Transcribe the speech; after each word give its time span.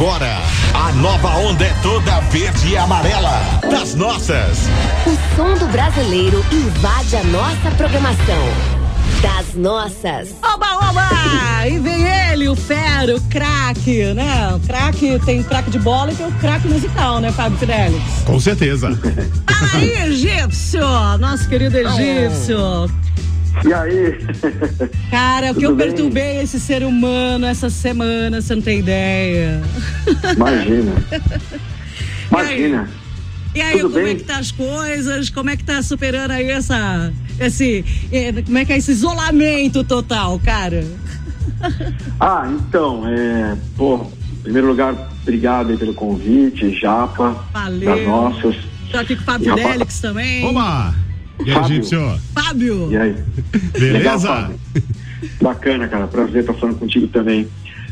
agora, 0.00 0.38
a 0.72 0.92
nova 0.92 1.28
onda 1.40 1.62
é 1.62 1.74
toda 1.82 2.20
verde 2.30 2.68
e 2.68 2.76
amarela. 2.78 3.38
Das 3.70 3.94
nossas. 3.94 4.60
O 5.06 5.36
som 5.36 5.52
do 5.58 5.70
brasileiro 5.70 6.42
invade 6.50 7.16
a 7.16 7.24
nossa 7.24 7.70
programação. 7.76 8.48
Das 9.20 9.54
nossas. 9.54 10.34
Oba, 10.42 10.88
oba! 10.88 11.68
E 11.68 11.78
vem 11.80 12.08
ele, 12.08 12.48
o 12.48 12.56
fero, 12.56 13.18
o 13.18 13.20
craque, 13.28 14.14
né? 14.14 14.54
O 14.54 14.60
craque, 14.60 15.20
tem 15.26 15.42
craque 15.42 15.70
de 15.70 15.78
bola 15.78 16.10
e 16.12 16.14
tem 16.14 16.26
o 16.26 16.32
craque 16.32 16.66
musical, 16.66 17.20
né, 17.20 17.30
Fábio 17.30 17.58
Fidelix? 17.58 18.02
Com 18.24 18.40
certeza. 18.40 18.98
Aí, 19.74 19.90
egípcio! 20.04 20.80
Nosso 21.18 21.46
querido 21.46 21.76
egípcio. 21.76 22.90
E 23.66 23.72
aí? 23.72 24.18
Cara, 25.10 25.52
o 25.52 25.54
que 25.54 25.64
eu 25.66 25.76
perturbei 25.76 26.40
esse 26.40 26.58
ser 26.58 26.82
humano 26.82 27.46
essa 27.46 27.68
semana, 27.68 28.40
você 28.40 28.54
não 28.54 28.62
tem 28.62 28.78
ideia. 28.78 29.60
Imagina. 30.36 30.92
Imagina. 32.30 32.88
E 33.54 33.60
aí, 33.60 33.80
Tudo 33.80 33.92
como 33.92 34.04
bem? 34.04 34.12
é 34.12 34.16
que 34.16 34.24
tá 34.24 34.38
as 34.38 34.52
coisas? 34.52 35.28
Como 35.30 35.50
é 35.50 35.56
que 35.56 35.64
tá 35.64 35.82
superando 35.82 36.30
aí 36.30 36.48
essa. 36.50 37.12
Esse. 37.38 37.84
Eh, 38.12 38.42
como 38.42 38.58
é 38.58 38.64
que 38.64 38.72
é 38.72 38.78
esse 38.78 38.92
isolamento 38.92 39.82
total, 39.84 40.38
cara? 40.38 40.84
Ah, 42.18 42.50
então, 42.50 43.02
é. 43.06 43.56
Pô, 43.76 44.06
em 44.40 44.42
primeiro 44.42 44.68
lugar, 44.68 44.94
obrigado 45.22 45.70
aí 45.70 45.76
pelo 45.76 45.92
convite, 45.92 46.74
Japa. 46.78 47.44
Valeu. 47.52 47.94
Das 47.96 48.06
nossas. 48.06 48.56
Tô 48.90 48.98
aqui 48.98 49.16
com 49.16 49.22
o 49.22 49.24
Fábio 49.24 49.54
Délix 49.54 50.00
também. 50.00 50.44
Oba! 50.44 50.94
E 51.44 51.50
aí, 51.50 51.64
Egípcio? 51.64 52.20
Fábio! 52.34 52.90
E 52.90 52.96
aí? 52.96 53.16
Beleza? 53.72 53.98
Legal, 53.98 54.52
Bacana, 55.40 55.88
cara. 55.88 56.06
Prazer 56.06 56.40
estar 56.40 56.54
falando 56.54 56.78
contigo 56.78 57.06
também. 57.08 57.48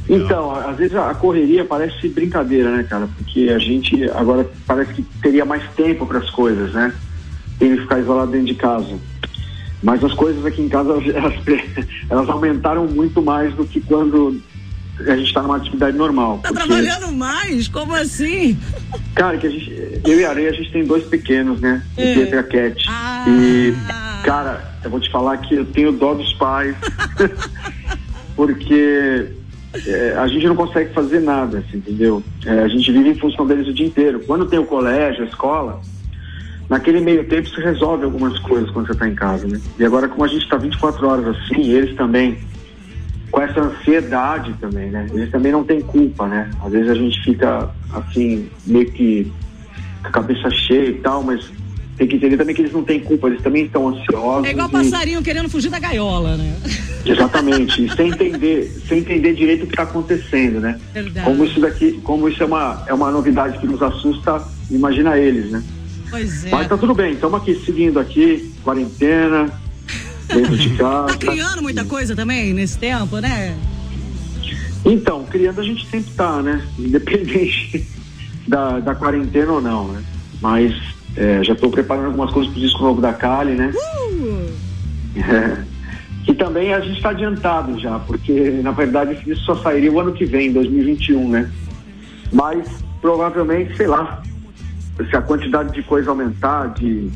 Então, 0.08 0.52
às 0.54 0.76
vezes 0.76 0.96
a 0.96 1.12
correria 1.14 1.64
parece 1.64 2.08
brincadeira, 2.08 2.74
né, 2.74 2.82
cara? 2.82 3.08
Porque 3.18 3.50
a 3.50 3.58
gente 3.58 4.08
agora 4.10 4.48
parece 4.66 4.94
que 4.94 5.02
teria 5.22 5.44
mais 5.44 5.62
tempo 5.76 6.06
para 6.06 6.18
as 6.18 6.30
coisas, 6.30 6.72
né? 6.72 6.94
Tem 7.58 7.74
que 7.74 7.82
ficar 7.82 8.00
isolado 8.00 8.30
dentro 8.32 8.46
de 8.46 8.54
casa. 8.54 8.96
Mas 9.82 10.02
as 10.02 10.14
coisas 10.14 10.44
aqui 10.46 10.62
em 10.62 10.68
casa, 10.68 10.92
elas, 11.14 11.34
elas 12.08 12.28
aumentaram 12.28 12.86
muito 12.86 13.20
mais 13.22 13.54
do 13.54 13.66
que 13.66 13.80
quando 13.80 14.40
a 15.06 15.16
gente 15.16 15.28
está 15.28 15.42
numa 15.42 15.56
atividade 15.56 15.96
normal. 15.96 16.40
Tá 16.42 16.48
porque... 16.48 16.66
trabalhando 16.66 17.12
mais? 17.12 17.68
Como 17.68 17.94
assim? 17.94 18.58
Cara, 19.14 19.36
que 19.36 19.46
a 19.46 19.50
gente, 19.50 20.00
eu 20.04 20.20
e 20.20 20.24
a 20.24 20.30
Areia, 20.30 20.50
a 20.50 20.52
gente 20.52 20.72
tem 20.72 20.84
dois 20.84 21.04
pequenos, 21.04 21.60
né? 21.60 21.82
O 21.96 22.00
É. 22.00 22.14
Pedro 22.14 22.34
e 22.34 22.38
a 22.38 22.42
Cat. 22.42 22.84
Ah. 22.88 23.07
E, 23.28 23.76
cara, 24.22 24.64
eu 24.82 24.90
vou 24.90 25.00
te 25.00 25.10
falar 25.10 25.36
que 25.38 25.54
eu 25.54 25.66
tenho 25.66 25.92
dó 25.92 26.14
dos 26.14 26.32
pais, 26.34 26.74
porque 28.34 29.32
é, 29.86 30.14
a 30.16 30.26
gente 30.26 30.46
não 30.46 30.56
consegue 30.56 30.94
fazer 30.94 31.20
nada, 31.20 31.58
assim, 31.58 31.76
entendeu? 31.76 32.22
É, 32.46 32.60
a 32.60 32.68
gente 32.68 32.90
vive 32.90 33.10
em 33.10 33.18
função 33.18 33.46
deles 33.46 33.68
o 33.68 33.74
dia 33.74 33.86
inteiro. 33.86 34.20
Quando 34.26 34.46
tem 34.46 34.58
o 34.58 34.64
colégio, 34.64 35.24
a 35.24 35.26
escola, 35.26 35.80
naquele 36.68 37.00
meio 37.00 37.28
tempo 37.28 37.48
se 37.48 37.60
resolve 37.60 38.04
algumas 38.04 38.38
coisas 38.40 38.70
quando 38.70 38.86
você 38.86 38.92
está 38.92 39.06
em 39.06 39.14
casa, 39.14 39.46
né? 39.46 39.60
E 39.78 39.84
agora, 39.84 40.08
como 40.08 40.24
a 40.24 40.28
gente 40.28 40.44
está 40.44 40.56
24 40.56 41.06
horas 41.06 41.36
assim, 41.36 41.70
eles 41.70 41.94
também 41.96 42.38
com 43.30 43.42
essa 43.42 43.60
ansiedade 43.60 44.54
também, 44.54 44.90
né? 44.90 45.06
Eles 45.12 45.30
também 45.30 45.52
não 45.52 45.62
têm 45.62 45.82
culpa, 45.82 46.26
né? 46.26 46.50
Às 46.64 46.72
vezes 46.72 46.90
a 46.90 46.94
gente 46.94 47.22
fica 47.22 47.68
assim, 47.92 48.48
meio 48.66 48.90
que 48.90 49.30
com 50.02 50.08
a 50.08 50.12
cabeça 50.12 50.50
cheia 50.50 50.88
e 50.88 50.94
tal, 50.94 51.22
mas 51.22 51.57
tem 51.98 52.06
que 52.06 52.14
entender 52.14 52.36
também 52.36 52.54
que 52.54 52.62
eles 52.62 52.72
não 52.72 52.84
têm 52.84 53.00
culpa, 53.00 53.26
eles 53.26 53.42
também 53.42 53.64
estão 53.64 53.88
ansiosos. 53.88 54.46
É 54.46 54.50
igual 54.52 54.68
e- 54.68 54.72
passarinho 54.72 55.20
querendo 55.20 55.48
fugir 55.48 55.68
da 55.68 55.80
gaiola, 55.80 56.36
né? 56.36 56.56
Exatamente, 57.04 57.84
e 57.84 57.90
sem 57.94 58.08
entender, 58.08 58.72
sem 58.86 58.98
entender 59.00 59.34
direito 59.34 59.64
o 59.64 59.66
que 59.66 59.72
está 59.72 59.82
acontecendo, 59.82 60.60
né? 60.60 60.78
Verdade. 60.94 61.26
Como 61.26 61.44
isso 61.44 61.58
daqui, 61.60 61.92
como 62.04 62.28
isso 62.28 62.40
é 62.42 62.46
uma, 62.46 62.84
é 62.86 62.94
uma 62.94 63.10
novidade 63.10 63.58
que 63.58 63.66
nos 63.66 63.82
assusta, 63.82 64.40
imagina 64.70 65.18
eles, 65.18 65.50
né? 65.50 65.62
Pois 66.08 66.44
é. 66.46 66.50
Mas 66.50 66.68
tá 66.68 66.76
tudo 66.78 66.94
bem, 66.94 67.14
estamos 67.14 67.40
aqui 67.40 67.54
seguindo 67.66 67.98
aqui, 67.98 68.52
quarentena, 68.62 69.50
dentro 70.28 70.56
de 70.56 70.70
casa. 70.78 71.08
Tá 71.08 71.16
criando 71.16 71.62
muita 71.62 71.84
coisa 71.84 72.14
também 72.14 72.54
nesse 72.54 72.78
tempo, 72.78 73.18
né? 73.18 73.56
Então, 74.84 75.24
criando 75.24 75.60
a 75.60 75.64
gente 75.64 75.84
sempre 75.90 76.12
tá, 76.12 76.40
né? 76.42 76.64
Independente 76.78 77.84
da, 78.46 78.78
da 78.78 78.94
quarentena 78.94 79.52
ou 79.52 79.60
não, 79.60 79.88
né? 79.88 80.02
Mas 80.40 80.72
é, 81.16 81.42
já 81.42 81.52
estou 81.52 81.70
preparando 81.70 82.06
algumas 82.06 82.30
coisas 82.30 82.52
pro 82.52 82.60
disco 82.60 82.82
novo 82.82 83.00
da 83.00 83.12
Kali, 83.12 83.54
né? 83.54 83.72
Uh! 83.74 84.48
É, 85.16 85.58
que 86.24 86.34
também 86.34 86.74
a 86.74 86.80
gente 86.80 86.96
está 86.96 87.10
adiantado 87.10 87.78
já, 87.80 87.98
porque 87.98 88.32
na 88.62 88.70
verdade 88.70 89.14
esse 89.14 89.24
disco 89.24 89.44
só 89.44 89.56
sairia 89.56 89.90
o 89.90 89.98
ano 89.98 90.12
que 90.12 90.24
vem, 90.24 90.52
2021, 90.52 91.28
né? 91.28 91.50
Mas 92.32 92.68
provavelmente, 93.00 93.76
sei 93.76 93.86
lá, 93.86 94.22
se 95.08 95.16
a 95.16 95.22
quantidade 95.22 95.72
de 95.72 95.82
coisa 95.82 96.10
aumentar, 96.10 96.74
de, 96.74 97.08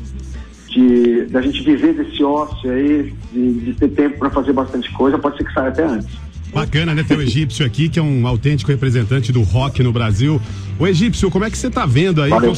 de 0.69 1.25
da 1.25 1.41
gente 1.41 1.61
viver 1.63 1.93
desse 1.93 2.23
ócio 2.23 2.71
aí, 2.71 3.13
de, 3.31 3.53
de 3.59 3.73
ter 3.73 3.89
tempo 3.89 4.19
para 4.19 4.29
fazer 4.29 4.53
bastante 4.53 4.91
coisa, 4.93 5.17
pode 5.17 5.37
ser 5.37 5.43
que 5.45 5.53
saia 5.53 5.69
até 5.69 5.85
antes. 5.85 6.09
Bacana, 6.53 6.93
né? 6.93 7.03
Ter 7.03 7.17
o 7.17 7.21
egípcio 7.21 7.65
aqui, 7.65 7.89
que 7.89 7.99
é 7.99 8.01
um 8.01 8.27
autêntico 8.27 8.71
representante 8.71 9.31
do 9.31 9.41
rock 9.41 9.81
no 9.81 9.91
Brasil. 9.91 10.39
O 10.77 10.85
egípcio, 10.85 11.31
como 11.31 11.45
é 11.45 11.49
que 11.49 11.57
você 11.57 11.69
tá 11.69 11.85
vendo 11.85 12.21
aí? 12.21 12.29
Valeu. 12.29 12.53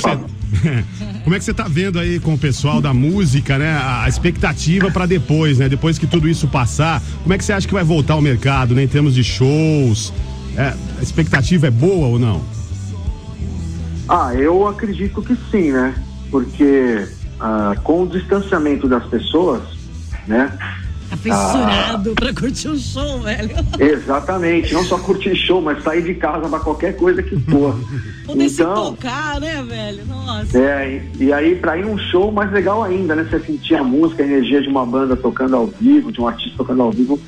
como 1.24 1.36
é 1.36 1.40
que 1.40 1.46
você 1.46 1.54
tá 1.54 1.68
vendo 1.68 2.00
aí 2.00 2.20
com 2.20 2.34
o 2.34 2.38
pessoal 2.38 2.82
da 2.82 2.94
música, 2.94 3.58
né? 3.58 3.78
A 3.82 4.08
expectativa 4.08 4.92
pra 4.92 5.06
depois, 5.06 5.58
né? 5.58 5.70
Depois 5.70 5.98
que 5.98 6.08
tudo 6.08 6.28
isso 6.28 6.48
passar, 6.48 7.02
como 7.24 7.34
é 7.34 7.38
que 7.38 7.44
você 7.44 7.54
acha 7.54 7.68
que 7.68 7.74
vai 7.74 7.84
voltar 7.84 8.16
o 8.16 8.22
mercado, 8.22 8.76
né? 8.76 8.84
Em 8.84 8.88
termos 8.88 9.14
de 9.14 9.24
shows. 9.24 10.14
É, 10.58 10.74
a 11.00 11.02
expectativa 11.02 11.68
é 11.68 11.72
boa 11.72 12.08
ou 12.08 12.20
não? 12.20 12.42
Ah, 14.08 14.34
eu 14.36 14.68
acredito 14.68 15.22
que 15.22 15.36
sim, 15.52 15.72
né? 15.72 15.96
Porque 16.30 17.08
ah, 17.40 17.76
com 17.84 18.04
o 18.04 18.08
distanciamento 18.08 18.88
das 18.88 19.06
pessoas, 19.08 19.62
né? 20.28 20.52
Tá 21.10 21.18
fissurado 21.18 22.16
pra 22.16 22.34
curtir 22.34 22.70
um 22.70 22.78
show, 22.78 23.20
velho. 23.22 23.52
Exatamente, 23.80 24.74
não 24.74 24.84
só 24.84 24.98
curtir 24.98 25.36
show, 25.36 25.62
mas 25.62 25.84
sair 25.84 26.02
de 26.02 26.16
casa 26.16 26.50
para 26.50 26.60
qualquer 26.60 26.96
coisa 26.96 27.22
que 27.22 27.40
for. 27.42 27.80
Poder 28.26 28.50
se 28.50 28.62
então, 28.62 28.96
tocar, 28.96 29.40
né, 29.40 29.64
velho? 29.64 30.06
Nossa. 30.06 30.58
é, 30.58 31.02
e, 31.20 31.26
e 31.26 31.34
aí 31.34 31.56
para 31.56 31.78
ir 31.78 31.86
num 31.86 31.98
show 31.98 32.32
mais 32.32 32.52
legal 32.52 32.84
ainda, 32.84 33.16
né? 33.16 33.28
Você 33.30 33.40
sentir 33.40 33.76
a 33.76 33.84
música, 33.84 34.24
a 34.24 34.26
energia 34.26 34.62
de 34.62 34.68
uma 34.68 34.86
banda 34.86 35.16
tocando 35.16 35.56
ao 35.56 35.68
vivo, 35.68 36.12
de 36.12 36.20
um 36.20 36.28
artista 36.28 36.58
tocando 36.58 36.82
ao 36.82 36.92
vivo, 36.92 37.20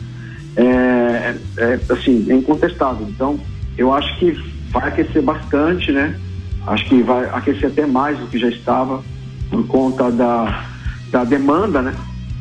é, 0.55 1.35
é, 1.57 1.79
assim, 1.89 2.25
é 2.29 2.33
incontestável. 2.33 3.07
Então, 3.07 3.39
eu 3.77 3.93
acho 3.93 4.17
que 4.17 4.31
vai 4.71 4.87
aquecer 4.87 5.21
bastante, 5.21 5.91
né? 5.91 6.19
Acho 6.65 6.85
que 6.85 7.01
vai 7.03 7.25
aquecer 7.31 7.69
até 7.69 7.85
mais 7.85 8.17
do 8.17 8.25
que 8.27 8.39
já 8.39 8.49
estava, 8.49 9.03
por 9.49 9.65
conta 9.67 10.11
da, 10.11 10.65
da 11.11 11.23
demanda, 11.23 11.81
né? 11.81 11.93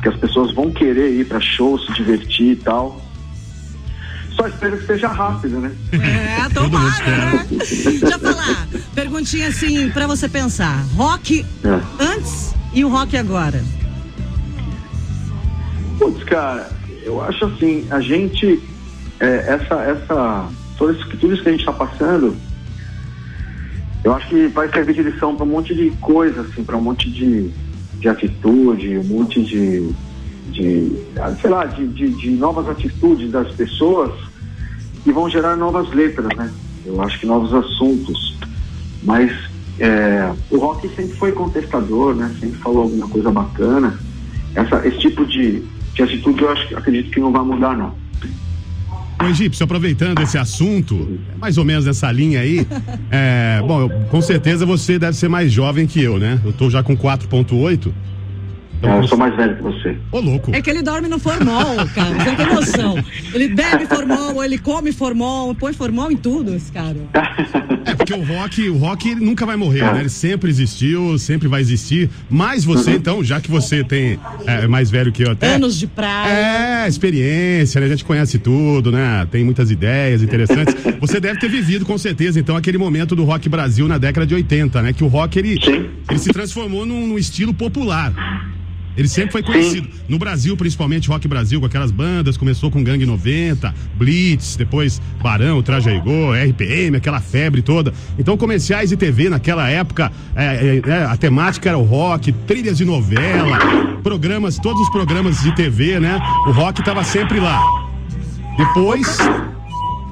Que 0.07 0.13
as 0.13 0.19
pessoas 0.21 0.53
vão 0.53 0.71
querer 0.71 1.19
ir 1.19 1.25
para 1.27 1.41
show, 1.41 1.77
se 1.77 1.91
divertir 1.93 2.51
e 2.51 2.55
tal. 2.55 3.01
Só 4.37 4.47
espero 4.47 4.77
que 4.77 4.85
seja 4.85 5.09
rápido, 5.09 5.59
né? 5.59 5.71
É, 5.91 6.47
tomara, 6.53 7.05
né? 7.05 7.45
Deixa 7.49 8.05
eu 8.05 8.19
falar. 8.19 8.67
Perguntinha 8.95 9.49
assim 9.49 9.89
pra 9.89 10.07
você 10.07 10.29
pensar. 10.29 10.85
Rock 10.95 11.45
É. 11.65 12.03
antes 12.03 12.53
e 12.73 12.85
o 12.85 12.89
rock 12.89 13.17
agora? 13.17 13.61
Putz, 15.99 16.23
cara, 16.23 16.69
eu 17.03 17.21
acho 17.21 17.43
assim, 17.45 17.85
a 17.89 17.99
gente, 17.99 18.61
é, 19.19 19.55
essa, 19.59 19.75
essa, 19.81 20.47
tudo 20.77 20.93
isso, 20.93 21.09
que- 21.09 21.17
tudo 21.17 21.33
isso 21.33 21.43
que 21.43 21.49
a 21.49 21.51
gente 21.51 21.61
está 21.61 21.73
passando, 21.73 22.33
eu 24.05 24.13
acho 24.13 24.27
que 24.29 24.47
vai 24.47 24.69
servir 24.69 24.93
de 24.93 25.03
lição 25.03 25.35
para 25.35 25.43
um 25.45 25.49
monte 25.49 25.75
de 25.75 25.89
coisa, 25.99 26.41
assim, 26.41 26.63
para 26.63 26.77
um 26.77 26.81
monte 26.81 27.09
de, 27.11 27.51
de 27.99 28.09
atitude, 28.09 28.97
um 28.97 29.03
monte 29.03 29.43
de, 29.43 29.89
de 30.51 30.91
sei 31.41 31.49
lá, 31.49 31.65
de, 31.65 31.87
de, 31.87 32.09
de 32.09 32.29
novas 32.31 32.69
atitudes 32.69 33.31
das 33.31 33.51
pessoas 33.51 34.11
que 35.03 35.11
vão 35.11 35.29
gerar 35.29 35.55
novas 35.55 35.89
letras, 35.93 36.27
né? 36.35 36.51
Eu 36.85 37.01
acho 37.01 37.19
que 37.19 37.25
novos 37.25 37.53
assuntos. 37.53 38.37
Mas 39.03 39.31
é, 39.79 40.33
o 40.49 40.57
rock 40.57 40.87
sempre 40.89 41.15
foi 41.17 41.31
contestador, 41.31 42.15
né? 42.15 42.35
Sempre 42.39 42.57
falou 42.59 42.83
alguma 42.83 43.07
coisa 43.07 43.31
bacana. 43.31 43.97
Essa, 44.55 44.85
esse 44.87 44.99
tipo 44.99 45.25
de, 45.25 45.63
de 45.93 46.03
atitude 46.03 46.41
eu 46.41 46.49
acho, 46.49 46.77
acredito 46.77 47.11
que 47.11 47.19
não 47.19 47.31
vai 47.31 47.43
mudar, 47.43 47.77
não. 47.77 47.93
Ô, 49.21 49.25
Egípcio, 49.25 49.63
aproveitando 49.63 50.21
esse 50.21 50.37
assunto, 50.37 51.19
mais 51.39 51.57
ou 51.57 51.65
menos 51.65 51.85
nessa 51.85 52.11
linha 52.11 52.39
aí, 52.41 52.65
é, 53.09 53.59
bom, 53.65 53.81
eu- 53.81 53.89
com 54.11 54.21
certeza 54.21 54.63
você 54.65 54.99
deve 54.99 55.17
ser 55.17 55.27
mais 55.27 55.51
jovem 55.51 55.87
que 55.87 55.99
eu, 56.01 56.19
né? 56.19 56.39
Eu 56.45 56.53
tô 56.53 56.69
já 56.69 56.83
com 56.83 56.95
4.8. 56.95 57.91
É, 58.81 58.97
eu 58.97 59.07
sou 59.07 59.17
mais 59.17 59.35
velho 59.35 59.55
que 59.55 59.63
você. 59.63 59.97
Ô, 60.11 60.19
louco. 60.19 60.55
É 60.55 60.61
que 60.61 60.69
ele 60.69 60.81
dorme 60.81 61.07
no 61.07 61.17
formol, 61.19 61.75
cara. 61.95 62.13
Você 62.13 62.35
tem 62.35 62.45
noção. 62.53 63.03
Ele 63.33 63.47
bebe 63.49 63.85
formol, 63.87 64.43
ele 64.43 64.57
come 64.57 64.91
formol, 64.91 65.55
põe 65.55 65.73
formol 65.73 66.11
em 66.11 66.17
tudo, 66.17 66.55
esse 66.55 66.71
cara. 66.71 66.97
É 67.87 67.95
porque 67.95 68.13
o 68.13 68.21
rock, 68.21 68.69
o 68.69 68.77
rock 68.77 69.09
ele 69.09 69.23
nunca 69.23 69.45
vai 69.45 69.55
morrer, 69.55 69.81
né? 69.93 70.01
Ele 70.01 70.09
sempre 70.09 70.49
existiu, 70.49 71.17
sempre 71.17 71.47
vai 71.47 71.61
existir. 71.61 72.09
Mas 72.29 72.65
você, 72.65 72.91
então, 72.91 73.23
já 73.23 73.39
que 73.39 73.49
você 73.49 73.81
tem 73.81 74.19
é, 74.45 74.67
mais 74.67 74.91
velho 74.91 75.09
que 75.09 75.23
eu 75.23 75.31
até. 75.31 75.55
Anos 75.55 75.79
de 75.79 75.87
praia. 75.87 76.83
É, 76.83 76.87
experiência, 76.89 77.79
né? 77.79 77.87
A 77.87 77.89
gente 77.89 78.03
conhece 78.03 78.37
tudo, 78.39 78.91
né? 78.91 79.25
Tem 79.31 79.41
muitas 79.41 79.71
ideias 79.71 80.21
interessantes. 80.21 80.75
Você 80.99 81.19
deve 81.21 81.39
ter 81.39 81.47
vivido, 81.47 81.85
com 81.85 81.97
certeza, 81.97 82.39
então, 82.39 82.57
aquele 82.57 82.77
momento 82.77 83.15
do 83.15 83.23
rock 83.23 83.47
Brasil 83.47 83.87
na 83.87 83.97
década 83.97 84.27
de 84.27 84.35
80, 84.35 84.81
né? 84.81 84.91
Que 84.91 85.05
o 85.05 85.07
rock, 85.07 85.39
ele, 85.39 85.55
Sim. 85.63 85.89
ele 86.09 86.19
se 86.19 86.29
transformou 86.33 86.85
num, 86.85 87.07
num 87.07 87.17
estilo 87.17 87.53
popular. 87.53 88.13
Ele 88.97 89.07
sempre 89.07 89.31
foi 89.31 89.43
conhecido. 89.43 89.87
No 90.09 90.17
Brasil, 90.17 90.57
principalmente 90.57 91.07
Rock 91.07 91.27
Brasil, 91.27 91.59
com 91.59 91.67
aquelas 91.67 91.91
bandas, 91.91 92.35
começou 92.35 92.71
com 92.71 92.83
Gangue 92.83 93.05
90, 93.05 93.73
Blitz, 93.95 94.55
depois 94.55 94.99
Barão, 95.21 95.61
Traje 95.61 95.89
a 95.89 95.93
Rigor, 95.93 96.35
RPM, 96.35 96.97
aquela 96.97 97.21
febre 97.21 97.61
toda. 97.61 97.93
Então, 98.17 98.35
comerciais 98.35 98.91
e 98.91 98.97
TV 98.97 99.29
naquela 99.29 99.69
época, 99.69 100.11
é, 100.35 100.81
é, 100.85 100.89
é, 100.89 101.03
a 101.03 101.15
temática 101.15 101.69
era 101.69 101.77
o 101.77 101.83
rock, 101.83 102.31
trilhas 102.31 102.77
de 102.77 102.85
novela, 102.85 103.59
programas, 104.01 104.57
todos 104.57 104.81
os 104.81 104.89
programas 104.89 105.41
de 105.43 105.55
TV, 105.55 105.99
né? 105.99 106.19
O 106.47 106.51
rock 106.51 106.83
tava 106.83 107.03
sempre 107.03 107.39
lá. 107.39 107.63
Depois. 108.57 109.17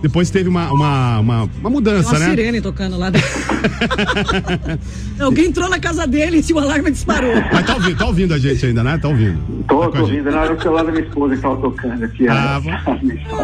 Depois 0.05 0.29
teve 0.29 0.47
uma, 0.47 0.71
uma, 0.71 1.19
uma, 1.19 1.49
uma 1.59 1.69
mudança, 1.71 2.11
Tem 2.11 2.19
uma 2.19 2.27
né? 2.27 2.29
sirene 2.29 2.61
tocando 2.61 2.95
lá 2.95 3.09
dentro. 3.09 3.27
Alguém 5.19 5.45
entrou 5.47 5.67
na 5.67 5.79
casa 5.79 6.05
dele 6.05 6.45
e 6.47 6.53
o 6.53 6.59
alarme 6.59 6.91
disparou. 6.91 7.33
Mas 7.51 7.65
tá 7.65 7.73
ouvindo, 7.73 7.97
tá 7.97 8.05
ouvindo 8.05 8.33
a 8.35 8.37
gente 8.37 8.63
ainda, 8.67 8.83
né? 8.83 8.99
Tá 8.99 9.07
ouvindo. 9.07 9.39
Tô, 9.67 9.79
Tá 9.79 9.97
tô 9.97 10.03
ouvindo. 10.03 10.29
Não, 10.29 10.43
era 10.43 10.53
o 10.53 10.61
celular 10.61 10.83
da 10.85 10.91
minha 10.91 11.03
esposa 11.03 11.35
que 11.35 11.41
tava 11.41 11.57
tocando 11.57 12.03
aqui. 12.05 12.27
Ah. 12.27 12.61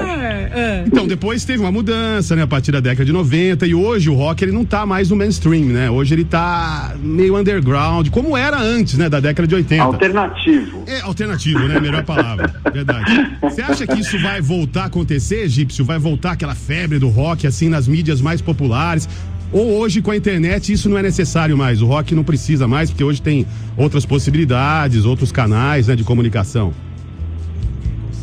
É, 0.06 0.52
é. 0.54 0.84
Então, 0.86 1.08
depois 1.08 1.44
teve 1.44 1.60
uma 1.64 1.72
mudança, 1.72 2.36
né, 2.36 2.44
a 2.44 2.48
partir 2.48 2.72
da 2.72 2.80
década 2.80 3.06
de 3.06 3.12
90, 3.12 3.66
e 3.66 3.74
hoje 3.74 4.08
o 4.12 4.14
rock 4.14 4.44
ele 4.44 4.52
não 4.52 4.64
tá 4.64 4.86
mais 4.86 5.10
no 5.10 5.16
mainstream, 5.16 5.66
né? 5.66 5.90
Hoje 5.90 6.14
ele 6.14 6.26
tá 6.26 6.94
meio 7.02 7.36
underground, 7.36 8.10
como 8.10 8.38
era 8.38 8.62
antes, 8.62 9.00
né, 9.00 9.10
da 9.10 9.20
década 9.20 9.48
de 9.48 9.56
80. 9.56 9.82
Alternativo. 9.84 10.84
É 10.86 11.02
alternativo, 11.02 11.68
né? 11.68 11.80
Melhor 11.80 12.04
palavra. 12.04 12.54
Verdade. 12.72 13.38
Você 13.42 13.64
acha 13.64 13.88
que 13.88 14.00
isso 14.00 14.20
vai 14.20 14.42
voltar 14.42 14.84
a 14.84 14.86
acontecer, 14.86 15.44
Egípcio? 15.46 15.84
Vai 15.84 15.98
voltar 15.98 16.34
aquela 16.34 16.51
febre 16.56 17.00
do 17.00 17.10
rock, 17.10 17.48
assim, 17.48 17.70
nas 17.70 17.88
mídias 17.88 18.22
mais 18.22 18.42
populares? 18.42 19.08
Ou 19.52 19.80
hoje, 19.80 20.02
com 20.02 20.12
a 20.12 20.16
internet, 20.16 20.72
isso 20.72 20.90
não 20.90 20.98
é 20.98 21.02
necessário 21.02 21.58
mais? 21.58 21.82
O 21.82 21.86
rock 21.86 22.16
não 22.16 22.24
precisa 22.24 22.68
mais, 22.68 22.90
porque 22.90 23.04
hoje 23.04 23.22
tem 23.22 23.46
outras 23.76 24.06
possibilidades, 24.06 25.06
outros 25.06 25.32
canais 25.32 25.88
né, 25.88 25.96
de 25.96 26.04
comunicação. 26.04 26.74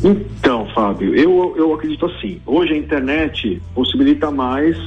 Então, 0.03 0.65
Fábio, 0.73 1.13
eu, 1.13 1.53
eu 1.57 1.73
acredito 1.73 2.05
assim. 2.05 2.39
Hoje 2.45 2.73
a 2.73 2.77
internet 2.77 3.61
possibilita 3.75 4.31
mais 4.31 4.77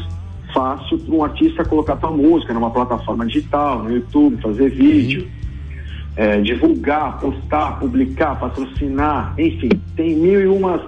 fácil 0.52 0.98
para 0.98 1.14
um 1.14 1.22
artista 1.22 1.64
colocar 1.64 1.96
sua 1.98 2.10
música 2.10 2.52
numa 2.52 2.70
plataforma 2.70 3.24
digital, 3.26 3.82
no 3.82 3.92
YouTube, 3.92 4.40
fazer 4.42 4.70
vídeo, 4.70 5.28
é, 6.16 6.40
divulgar, 6.40 7.20
postar, 7.20 7.78
publicar, 7.78 8.38
patrocinar, 8.38 9.34
enfim, 9.38 9.70
tem 9.96 10.16
mil 10.16 10.40
e 10.40 10.46
umas 10.46 10.80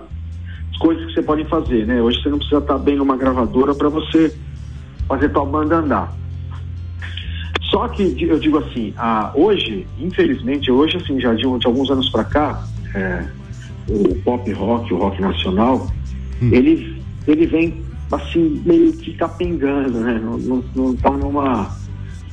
coisas 0.79 1.07
que 1.07 1.15
você 1.15 1.23
pode 1.23 1.45
fazer, 1.45 1.87
né? 1.87 2.01
Hoje 2.01 2.23
você 2.23 2.29
não 2.29 2.39
precisa 2.39 2.61
estar 2.61 2.79
bem 2.79 2.97
numa 2.97 3.17
gravadora 3.17 3.75
para 3.75 3.89
você 3.89 4.35
fazer 5.09 5.29
tua 5.31 5.45
banda 5.45 5.77
andar. 5.77 6.17
Só 7.71 7.89
que 7.89 8.17
eu 8.23 8.39
digo 8.39 8.59
assim, 8.59 8.95
hoje, 9.35 9.87
infelizmente, 9.99 10.71
hoje 10.71 10.97
assim, 10.97 11.21
já 11.21 11.35
de, 11.35 11.43
de 11.43 11.67
alguns 11.67 11.91
anos 11.91 12.09
para 12.11 12.25
cá, 12.25 12.65
é, 12.95 13.25
o 13.89 14.15
pop 14.23 14.53
rock, 14.53 14.95
o 14.95 14.99
rock 14.99 15.21
nacional, 15.21 15.89
ele, 16.41 17.03
ele 17.27 17.47
vem 17.47 17.83
assim, 18.13 18.63
meio 18.65 18.93
que 18.93 19.13
capengando, 19.15 20.01
né? 20.01 20.21
Não, 20.23 20.39
não, 20.39 20.65
não 20.75 20.97
tá 20.97 21.11
numa, 21.11 21.77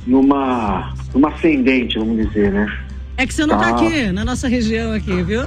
numa, 0.06 0.92
numa 1.14 1.28
ascendente, 1.28 1.98
vamos 1.98 2.16
dizer, 2.16 2.52
né? 2.52 2.66
É 3.16 3.26
que 3.26 3.34
você 3.34 3.44
não 3.46 3.58
tá 3.58 3.72
Tá. 3.72 3.76
aqui, 3.76 4.10
na 4.10 4.24
nossa 4.24 4.48
região 4.48 4.92
aqui, 4.92 5.22
viu? 5.22 5.42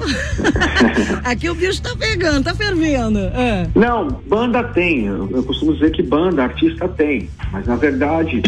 aqui 1.25 1.50
o 1.50 1.56
bicho 1.56 1.81
tá 1.81 1.95
pegando, 1.97 2.44
tá 2.44 2.53
fervendo. 2.53 3.19
É. 3.19 3.67
Não, 3.75 4.07
banda 4.27 4.63
tem. 4.63 5.06
Eu, 5.06 5.27
eu 5.31 5.44
costumo 5.44 5.73
dizer 5.73 5.91
que 5.91 6.03
banda, 6.03 6.44
artista 6.44 6.88
tem. 6.88 7.29
Mas 7.51 7.65
na 7.65 7.75
verdade, 7.75 8.44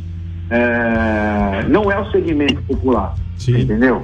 é, 0.49 1.65
não 1.69 1.91
é 1.91 1.99
o 1.99 2.09
segmento 2.11 2.61
popular. 2.63 3.15
Sim. 3.37 3.59
Entendeu? 3.61 4.03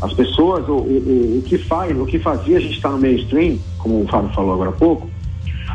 As 0.00 0.12
pessoas, 0.12 0.68
o, 0.68 0.72
o, 0.72 1.38
o- 1.38 1.42
que 1.46 1.56
faz, 1.58 1.96
o 1.96 2.04
que 2.04 2.18
fazia 2.18 2.58
a 2.58 2.60
gente 2.60 2.74
estar 2.76 2.90
no 2.90 2.98
mainstream, 2.98 3.58
como 3.78 4.02
o 4.02 4.08
Fábio 4.08 4.30
falou 4.34 4.54
agora 4.54 4.70
há 4.70 4.72
pouco, 4.74 5.08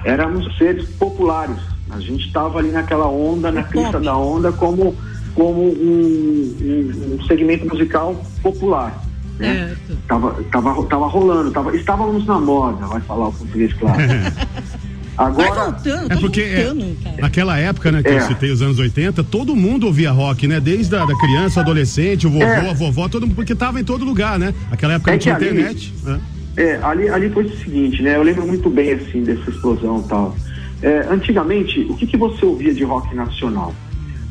éramos 0.05 0.55
seres 0.57 0.87
populares. 0.91 1.57
A 1.89 1.99
gente 1.99 2.25
estava 2.27 2.59
ali 2.59 2.69
naquela 2.71 3.07
onda, 3.07 3.51
na 3.51 3.63
crista 3.63 3.99
da 3.99 4.15
onda, 4.15 4.51
como, 4.51 4.95
como 5.35 5.61
um, 5.63 6.55
um- 6.61 7.17
um 7.19 7.23
segmento 7.25 7.65
musical 7.67 8.21
popular. 8.43 9.01
Né? 9.39 9.75
Tava, 10.07 10.33
tava, 10.51 10.85
tava 10.85 11.07
rolando, 11.07 11.51
tava, 11.51 11.75
estávamos 11.75 12.25
na 12.27 12.39
moda, 12.39 12.85
vai 12.85 13.01
falar 13.01 13.29
o 13.29 13.33
português 13.33 13.73
claro. 13.73 13.97
Agora, 15.17 15.71
voltando, 15.71 16.05
É 16.05 16.15
tá 16.15 16.17
porque 16.21 16.41
é, 16.41 16.63
voltando, 16.65 17.03
cara. 17.03 17.15
naquela 17.21 17.57
época, 17.59 17.91
né, 17.91 18.01
que 18.01 18.09
eu 18.09 18.17
É. 18.17 18.21
citei 18.21 18.49
os 18.51 18.61
anos 18.61 18.79
80, 18.79 19.23
todo 19.23 19.55
mundo 19.55 19.85
ouvia 19.87 20.09
rock, 20.11 20.47
né? 20.47 20.59
Desde 20.59 20.95
a 20.95 21.05
da 21.05 21.15
criança, 21.15 21.59
adolescente, 21.59 22.25
o 22.25 22.29
vovô, 22.29 22.43
É. 22.43 22.69
a 22.69 22.73
vovó, 22.73 23.07
todo 23.09 23.23
mundo, 23.27 23.35
porque 23.35 23.53
tava 23.53 23.79
em 23.79 23.83
todo 23.83 24.05
lugar, 24.05 24.39
né? 24.39 24.53
Aquela 24.71 24.93
época 24.93 25.11
É 25.11 25.13
não 25.13 25.19
tinha 25.19 25.35
ali- 25.35 25.45
internet. 25.49 25.93
né? 26.03 26.19
é, 26.57 26.79
ali, 26.81 27.09
ali 27.09 27.29
foi 27.29 27.45
o 27.45 27.57
seguinte, 27.57 28.01
né? 28.01 28.15
Eu 28.15 28.23
lembro 28.23 28.47
muito 28.47 28.69
bem, 28.69 28.93
assim, 28.93 29.21
dessa 29.23 29.49
explosão 29.49 29.99
e 30.05 30.07
tal. 30.07 30.35
É, 30.81 31.05
antigamente, 31.11 31.79
o 31.89 31.95
que, 31.95 32.07
que 32.07 32.17
você 32.17 32.45
ouvia 32.45 32.73
de 32.73 32.83
rock 32.83 33.13
nacional? 33.13 33.73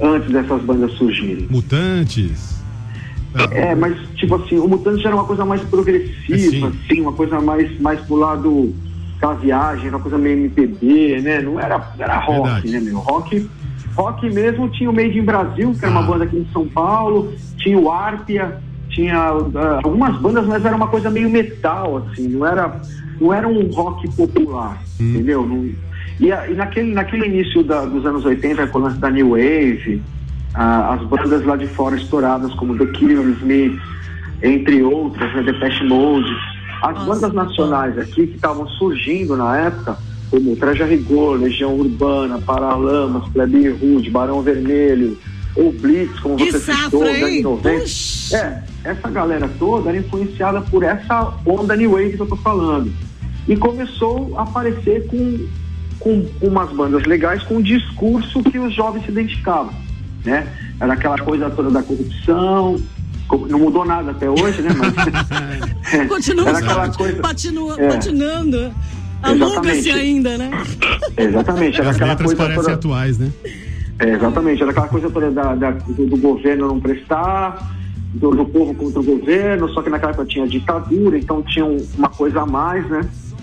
Antes 0.01 0.31
dessas 0.33 0.63
bandas 0.63 0.93
surgirem? 0.93 1.47
Mutantes. 1.51 2.59
É, 3.53 3.75
mas, 3.75 3.97
tipo 4.17 4.35
assim, 4.35 4.59
o 4.59 4.67
Mutantes 4.67 5.05
era 5.05 5.15
uma 5.15 5.25
coisa 5.25 5.45
mais 5.45 5.61
progressiva, 5.63 6.71
Sim. 6.71 6.79
assim, 6.85 7.01
uma 7.01 7.13
coisa 7.13 7.41
mais, 7.41 7.81
mais 7.81 8.01
pro 8.01 8.17
lado 8.17 8.75
da 9.21 9.35
viagem, 9.35 9.89
uma 9.91 10.01
coisa 10.01 10.19
meio 10.19 10.39
MPB, 10.39 11.21
né? 11.21 11.41
Não 11.41 11.61
era, 11.61 11.93
era 11.99 12.19
rock, 12.19 12.43
Verdade. 12.43 12.71
né, 12.71 12.81
meu? 12.81 12.99
Rock, 12.99 13.49
rock 13.95 14.31
mesmo 14.31 14.69
tinha 14.71 14.91
o 14.91 14.93
Made 14.95 15.17
in 15.19 15.23
Brasil, 15.25 15.73
que 15.79 15.85
era 15.85 15.93
uma 15.93 16.01
Ah. 16.01 16.07
banda 16.07 16.25
aqui 16.25 16.41
de 16.41 16.53
São 16.53 16.67
Paulo, 16.67 17.33
tinha 17.59 17.79
o 17.79 17.91
Arpia, 17.93 18.57
tinha 18.89 19.17
ah, 19.17 19.81
algumas 19.85 20.17
bandas, 20.21 20.47
mas 20.47 20.65
era 20.65 20.75
uma 20.75 20.89
coisa 20.89 21.09
meio 21.11 21.31
metal, 21.31 21.99
assim, 21.99 22.27
não 22.27 22.45
era, 22.45 22.81
não 23.21 23.33
era 23.33 23.47
um 23.47 23.69
rock 23.71 24.11
popular, 24.17 24.83
entendeu? 24.99 25.47
Não- 25.47 25.69
e, 26.21 26.31
a- 26.33 26.49
e 26.49 26.55
naquele, 26.55 26.93
naquele 26.93 27.27
início 27.27 27.63
da- 27.65 27.85
dos 27.85 28.05
anos 28.07 28.25
80, 28.25 28.67
com 28.69 28.79
o 28.79 28.83
lance 28.83 28.99
da 28.99 29.11
New 29.11 29.31
Wave, 29.31 30.03
ah, 30.55 30.95
as 30.95 31.03
bandas 31.09 31.45
lá 31.45 31.57
de 31.57 31.67
fora 31.69 31.97
estouradas, 31.97 32.53
como 32.55 32.77
The 32.77 32.87
Cure, 32.99 33.33
Smith, 33.41 33.79
entre 34.43 34.83
outras, 34.83 35.35
né, 35.35 35.43
Depeche 35.43 35.85
Mode. 35.85 36.31
As 36.83 36.95
Nossa, 36.95 37.07
bandas 37.29 37.33
nacionais 37.35 37.99
aqui 37.99 38.27
que 38.27 38.37
estavam 38.37 38.67
surgindo 38.69 39.37
na 39.37 39.57
época, 39.57 39.99
como 40.31 40.57
Traje 40.57 40.83
a 40.83 40.87
Rigor, 40.87 41.39
Legião 41.39 41.75
Urbana, 41.75 42.39
Paralamas, 42.39 43.29
Plebe 43.31 43.69
Rude, 43.69 44.09
Barão 44.11 44.41
Vermelho, 44.41 45.19
ou 45.57 45.73
Blitz, 45.73 46.19
como 46.21 46.37
Que 46.37 46.53
você 46.53 46.73
citou, 46.73 47.05
hein? 47.07 47.43
90. 47.43 47.81
Puxa. 47.81 48.37
É, 48.37 48.63
essa 48.91 49.11
galera 49.11 49.51
toda 49.59 49.91
era 49.91 49.99
influenciada 49.99 50.61
por 50.63 50.83
essa 50.85 51.35
onda 51.45 51.77
New 51.77 51.91
Wave 51.91 52.13
que 52.17 52.21
eu 52.23 52.27
tô 52.27 52.37
falando. 52.37 52.91
E 53.49 53.57
começou 53.57 54.33
a 54.39 54.43
aparecer 54.45 55.07
com, 55.09 55.39
com 56.01 56.27
umas 56.41 56.71
bandas 56.73 57.05
legais 57.05 57.43
com 57.45 57.57
um 57.57 57.63
discurso 57.63 58.43
que 58.43 58.59
os 58.59 58.75
jovens 58.75 59.05
se 59.05 59.11
identificavam, 59.13 59.73
né? 60.25 60.47
Era 60.81 60.95
aquela 60.95 61.19
coisa 61.19 61.49
toda 61.51 61.71
da 61.71 61.83
corrupção, 61.83 62.81
co- 63.29 63.47
não 63.47 63.59
mudou 63.61 63.85
nada 63.85 64.11
até 64.11 64.29
hoje, 64.29 64.63
né? 64.63 64.71
Mas 64.77 66.09
Continua 66.09 66.49
era 66.49 66.59
aquela 66.59 66.89
coisa... 66.91 67.21
patinua- 67.23 67.77
É. 67.79 67.89
patinando. 67.89 68.73
Aluga-se 69.23 69.91
ainda, 69.91 70.39
né? 70.39 70.51
Exatamente, 71.17 71.79
era 71.81 71.91
As 71.91 71.97
aquela 71.97 72.17
coisa 72.17 72.37
parecem 72.37 72.63
toda... 72.63 72.75
atuais, 72.75 73.19
né? 73.19 73.31
É, 73.99 74.13
exatamente, 74.15 74.63
era 74.63 74.71
aquela 74.71 74.89
coisa 74.89 75.11
toda 75.11 75.31
da, 75.31 75.55
da- 75.55 75.71
do, 75.73 76.07
do 76.07 76.17
governo 76.17 76.69
não 76.69 76.81
prestar, 76.81 77.71
do, 78.15 78.31
do 78.31 78.47
povo 78.47 78.73
contra 78.75 78.99
o 78.99 79.05
governo, 79.05 79.69
só 79.69 79.83
que 79.83 79.91
naquela 79.91 80.13
época 80.13 80.25
tinha 80.27 80.49
ditadura, 80.49 81.19
então 81.19 81.43
tinha 81.43 81.67
um- 81.67 81.87
uma 81.99 82.09
coisa 82.09 82.41
a 82.41 82.47
mais, 82.47 82.89
né? 82.89 83.03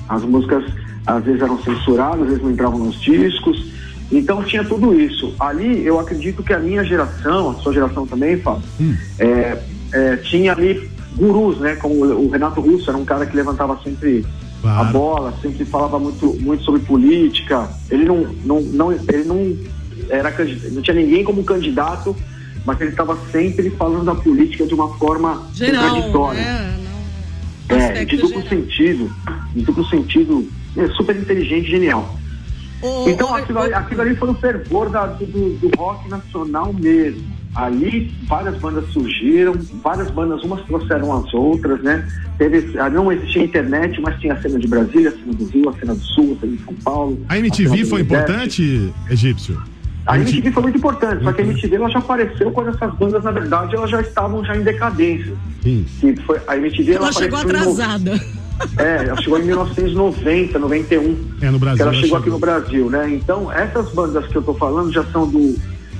As 0.10 0.24
músicas 0.24 0.64
às 1.08 1.24
vezes 1.24 1.42
eram 1.42 1.58
censuradas, 1.64 2.22
às 2.22 2.28
vezes 2.28 2.44
não 2.44 2.52
entravam 2.52 2.80
nos 2.80 3.00
discos, 3.02 3.66
então 4.12 4.44
tinha 4.44 4.64
tudo 4.64 4.94
isso. 5.00 5.34
Ali 5.40 5.86
eu 5.86 6.00
acredito 6.00 6.44
que 6.44 6.54
a 6.54 6.60
minha 6.60 6.84
geração, 6.84 7.52
a 7.52 7.54
sua 7.56 7.74
geração 7.74 8.06
também, 8.06 8.38
Fábio, 8.38 8.64
é, 9.18 9.58
é, 9.94 10.18
tinha 10.18 10.52
ali 10.52 10.90
gurus, 11.16 11.60
né? 11.60 11.76
Como 11.76 12.06
o 12.06 12.30
Renato 12.30 12.62
Russo 12.62 12.90
era 12.90 12.98
um 12.98 13.06
cara 13.06 13.26
que 13.26 13.36
levantava 13.36 13.80
sempre 13.84 14.26
Claro. 14.62 14.80
a 14.82 14.84
bola, 14.86 15.34
sempre 15.40 15.64
falava 15.66 16.00
muito, 16.00 16.36
muito 16.42 16.64
sobre 16.64 16.82
política. 16.82 17.70
Ele 17.92 18.06
não, 18.06 18.28
não, 18.44 18.62
não, 18.62 18.92
ele 18.92 19.24
não 19.24 19.56
era 20.10 20.34
não 20.72 20.82
tinha 20.82 20.96
ninguém 20.96 21.24
como 21.24 21.44
candidato, 21.44 22.16
mas 22.66 22.80
ele 22.82 22.90
estava 22.90 23.18
sempre 23.32 23.70
falando 23.72 24.06
da 24.06 24.16
política 24.16 24.66
de 24.66 24.74
uma 24.74 24.94
forma 24.96 25.48
Geral, 25.54 25.84
contraditória. 25.84 26.42
né? 26.42 26.74
É, 27.70 28.06
de 28.06 28.16
duplo 28.18 28.42
geral. 28.42 28.50
sentido, 28.50 29.12
de 29.54 29.62
duplo 29.62 29.86
sentido, 29.90 30.48
é 30.48 30.57
super 30.96 31.16
inteligente, 31.16 31.70
genial. 31.70 32.18
Oh, 32.82 33.06
então, 33.08 33.34
aquilo, 33.36 33.60
oh, 33.60 33.76
aquilo, 33.76 34.02
ali 34.02 34.16
foi 34.16 34.30
o 34.30 34.34
fervor 34.36 34.90
da, 34.90 35.08
do, 35.08 35.26
do 35.26 35.72
rock 35.78 36.08
nacional 36.10 36.72
mesmo. 36.74 37.24
Ali 37.56 38.14
várias 38.28 38.56
bandas 38.60 38.88
surgiram, 38.92 39.56
várias 39.84 40.12
bandas, 40.12 40.44
umas 40.44 40.62
trouxeram 40.66 41.12
as 41.12 41.34
outras, 41.34 41.82
né? 41.82 42.08
Teve, 42.38 42.78
ah, 42.78 42.88
não 42.88 43.12
existia 43.12 43.44
internet, 43.44 44.00
mas 44.00 44.20
tinha 44.20 44.34
a 44.34 44.42
cena 44.42 44.60
de 44.60 44.68
Brasília, 44.68 45.10
a 45.10 45.12
cena 45.14 45.34
do 45.34 45.46
Rio, 45.46 45.70
a 45.70 45.74
cena 45.74 45.96
do 45.96 46.02
Sul, 46.02 46.38
a 46.38 46.42
cena 46.42 46.56
de 46.56 46.64
São 46.64 46.74
Paulo. 46.76 47.20
A 47.28 47.38
MTV 47.40 47.82
a 47.82 47.86
foi 47.88 48.02
importante, 48.02 48.94
Egípcio? 49.10 49.60
A 50.06 50.18
MTV 50.18 50.52
foi 50.52 50.64
muito 50.64 50.78
importante, 50.78 51.24
só 51.24 51.34
que 51.34 51.42
a 51.42 51.46
MTV 51.46 51.76
ela 51.76 51.90
já 51.90 52.00
apareceu 52.00 52.52
quando 52.52 52.70
essas 52.70 52.94
bandas, 52.94 53.24
na 53.24 53.32
verdade, 53.32 53.76
elas 53.76 53.90
já 53.90 54.02
estavam 54.02 54.46
já 54.46 54.56
em 54.56 54.62
decadência. 54.62 55.34
Sim. 55.64 55.86
Que 56.00 56.16
foi, 56.18 56.40
a 56.48 56.56
MTV 56.56 56.94
ela, 56.94 57.06
ela 57.06 57.14
chegou 57.14 57.40
atrasada. 57.40 58.16
No... 58.16 58.47
É, 58.78 59.08
ela 59.08 59.22
chegou 59.22 59.40
em 59.40 59.44
1990, 59.46 60.60
91. 60.60 61.18
É, 61.42 61.52
no 61.52 61.60
Brasil. 61.60 61.86
ela 61.86 61.94
chegou, 61.94 62.18
aqui 62.18 62.30
no 62.30 62.40
Brasil, 62.40 62.90
né? 62.90 63.10
Então, 63.14 63.52
essas 63.52 63.92
bandas 63.92 64.26
que 64.28 64.36
eu 64.36 64.42
tô 64.42 64.54
falando 64.54 64.92
já 64.92 65.04
são 65.06 65.28
do 65.28 65.56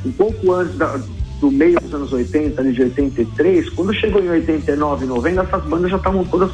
um 0.06 0.12
pouco 0.12 0.54
antes 0.54 0.76
da, 0.78 1.00
do 1.40 1.52
meio 1.52 1.80
dos 1.80 1.94
anos 1.94 2.14
80, 2.14 2.60
ali 2.60 2.74
de 2.74 2.84
83. 2.84 3.70
Quando 3.70 3.94
chegou 3.94 4.24
em 4.24 4.30
89, 4.30 5.06
90, 5.06 5.42
essas 5.42 5.64
bandas 5.66 5.92
já 5.92 5.98
estavam 5.98 6.24
todas 6.24 6.52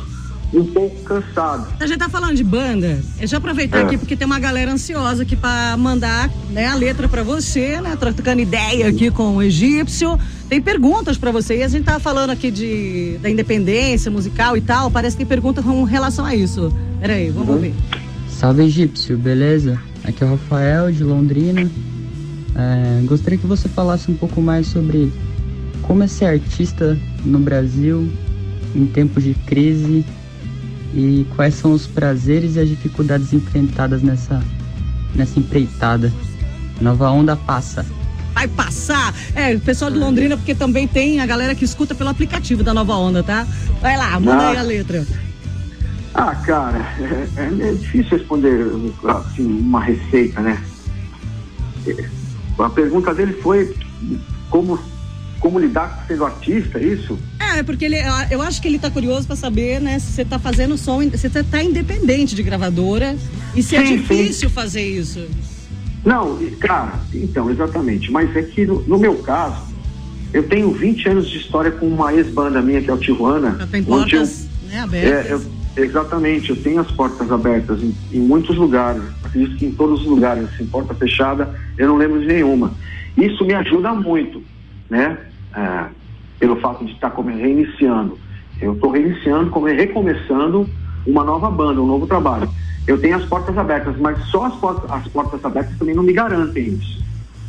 um 0.53 0.65
pouco 0.65 0.95
cansado. 1.03 1.67
A 1.79 1.87
gente 1.87 1.97
tá 1.97 2.09
falando 2.09 2.35
de 2.35 2.43
banda, 2.43 3.01
deixa 3.17 3.35
eu 3.35 3.39
aproveitar 3.39 3.79
é. 3.79 3.81
aqui 3.83 3.97
porque 3.97 4.15
tem 4.15 4.25
uma 4.25 4.39
galera 4.39 4.71
ansiosa 4.71 5.23
aqui 5.23 5.35
para 5.35 5.75
mandar 5.77 6.29
né, 6.51 6.67
a 6.67 6.75
letra 6.75 7.09
para 7.09 7.23
você, 7.23 7.81
né? 7.81 7.95
Trocando 7.95 8.41
ideia 8.41 8.87
aqui 8.87 9.09
com 9.09 9.37
o 9.37 9.41
egípcio. 9.41 10.19
Tem 10.53 10.61
perguntas 10.61 11.17
para 11.17 11.31
você. 11.31 11.57
E 11.57 11.63
a 11.63 11.67
gente 11.67 11.83
tá 11.83 11.99
falando 11.99 12.29
aqui 12.29 12.51
de, 12.51 13.17
da 13.23 13.27
independência 13.27 14.11
musical 14.11 14.55
e 14.55 14.61
tal. 14.61 14.91
Parece 14.91 15.17
que 15.17 15.21
tem 15.21 15.25
pergunta 15.25 15.63
com 15.63 15.83
relação 15.83 16.23
a 16.23 16.35
isso. 16.35 16.71
Peraí, 17.01 17.31
vamos 17.31 17.55
uhum. 17.55 17.57
ver. 17.57 17.73
Salve 18.29 18.61
egípcio, 18.61 19.17
beleza? 19.17 19.81
Aqui 20.03 20.23
é 20.23 20.27
o 20.27 20.29
Rafael 20.29 20.91
de 20.91 21.03
Londrina. 21.03 21.67
É, 22.55 23.01
gostaria 23.05 23.39
que 23.39 23.47
você 23.47 23.67
falasse 23.67 24.11
um 24.11 24.13
pouco 24.13 24.39
mais 24.43 24.67
sobre 24.67 25.11
como 25.81 26.03
é 26.03 26.07
ser 26.07 26.25
artista 26.25 26.95
no 27.25 27.39
Brasil 27.39 28.07
em 28.75 28.85
tempos 28.85 29.23
de 29.23 29.33
crise 29.33 30.05
e 30.93 31.25
quais 31.35 31.55
são 31.55 31.71
os 31.73 31.87
prazeres 31.87 32.57
e 32.57 32.59
as 32.59 32.69
dificuldades 32.69 33.33
enfrentadas 33.33 34.03
nessa, 34.03 34.39
nessa 35.15 35.39
empreitada. 35.39 36.13
Nova 36.79 37.09
Onda 37.09 37.35
passa. 37.35 37.83
Vai 38.43 38.47
passar! 38.49 39.15
É, 39.35 39.55
o 39.55 39.59
pessoal 39.61 39.89
de 39.89 39.97
Londrina, 39.97 40.35
porque 40.35 40.53
também 40.53 40.85
tem 40.85 41.21
a 41.21 41.25
galera 41.25 41.55
que 41.55 41.63
escuta 41.63 41.95
pelo 41.95 42.09
aplicativo 42.09 42.61
da 42.61 42.73
Nova 42.73 42.93
Onda, 42.95 43.23
tá? 43.23 43.47
Vai 43.81 43.95
lá, 43.95 44.19
manda 44.19 44.43
ah. 44.43 44.49
aí 44.49 44.57
a 44.57 44.61
letra. 44.61 45.07
Ah, 46.13 46.35
cara, 46.35 46.79
é, 46.99 47.41
é, 47.41 47.69
é, 47.69 47.71
difícil 47.71 48.17
responder 48.17 48.65
assim, 49.05 49.45
uma 49.45 49.81
receita, 49.81 50.41
né? 50.41 50.61
A 52.59 52.69
pergunta 52.69 53.13
dele 53.13 53.33
foi 53.41 53.73
como 54.49 54.77
como 55.39 55.59
lidar 55.59 56.05
sendo 56.07 56.23
artista, 56.25 56.79
é 56.79 56.85
isso? 56.85 57.19
É, 57.39 57.63
porque 57.63 57.83
ele, 57.83 57.97
eu 58.31 58.41
acho 58.41 58.61
que 58.61 58.67
ele 58.67 58.79
tá 58.79 58.89
curioso 58.89 59.27
para 59.27 59.35
saber, 59.35 59.81
né, 59.81 59.99
se 59.99 60.13
você 60.13 60.23
tá 60.23 60.39
fazendo 60.39 60.77
som, 60.77 61.01
se 61.01 61.29
você 61.29 61.43
tá 61.43 61.61
independente 61.61 62.33
de 62.33 62.41
gravadora 62.41 63.17
e 63.53 63.61
se 63.61 63.75
é 63.75 63.85
sim, 63.85 63.93
é 63.93 63.97
difícil 63.97 64.47
sim. 64.47 64.55
fazer 64.55 64.81
isso. 64.81 65.27
Não, 66.05 66.37
cara, 66.59 66.99
então, 67.13 67.49
exatamente. 67.49 68.11
Mas 68.11 68.35
é 68.35 68.41
que 68.41 68.65
no, 68.65 68.81
no, 68.81 68.97
meu 68.97 69.15
caso, 69.19 69.61
eu 70.33 70.43
tenho 70.43 70.71
20 70.71 71.09
anos 71.09 71.29
de 71.29 71.37
história 71.37 71.71
com 71.71 71.87
uma 71.87 72.13
ex-banda 72.13 72.61
minha, 72.61 72.81
que 72.81 72.89
é 72.89 72.93
o 72.93 72.97
Tijuana. 72.97 73.67
Tem 73.71 73.83
portas 73.83 74.47
eu, 74.63 74.69
né, 74.69 74.79
abertas. 74.81 75.11
É, 75.11 75.33
eu, 75.33 75.83
exatamente, 75.83 76.49
eu 76.49 76.55
tenho 76.57 76.81
as 76.81 76.91
portas 76.91 77.31
abertas 77.31 77.81
em, 77.81 77.95
em 78.11 78.19
muitos 78.19 78.55
lugares. 78.57 79.01
Acredito 79.23 79.57
que 79.57 79.65
em 79.65 79.71
todos 79.71 80.01
os 80.01 80.07
lugares, 80.07 80.43
assim, 80.45 80.65
porta 80.65 80.93
fechada, 80.93 81.53
eu 81.77 81.87
não 81.87 81.95
lembro 81.95 82.19
de 82.19 82.27
nenhuma. 82.27 82.73
Isso 83.17 83.45
me 83.45 83.53
ajuda 83.53 83.93
muito, 83.93 84.43
né? 84.89 85.17
é, 85.55 85.85
pelo 86.39 86.55
fato 86.57 86.85
de 86.85 86.91
estar 86.91 87.13
reiniciando. 87.15 88.17
Eu 88.59 88.73
estou 88.73 88.91
reiniciando, 88.91 89.49
como 89.49 89.67
recomeçando 89.67 90.69
uma 91.05 91.23
nova 91.23 91.49
banda, 91.49 91.81
um 91.81 91.87
novo 91.87 92.07
trabalho. 92.07 92.49
Eu 92.85 92.99
tenho 92.99 93.15
as 93.15 93.25
portas 93.25 93.57
abertas, 93.57 93.95
mas 93.97 94.17
só 94.27 94.45
as 94.45 94.55
portas, 94.55 94.91
as 94.91 95.07
portas 95.07 95.43
abertas 95.43 95.77
também 95.77 95.95
não 95.95 96.03
me 96.03 96.13
garantem 96.13 96.79
isso. 96.79 97.03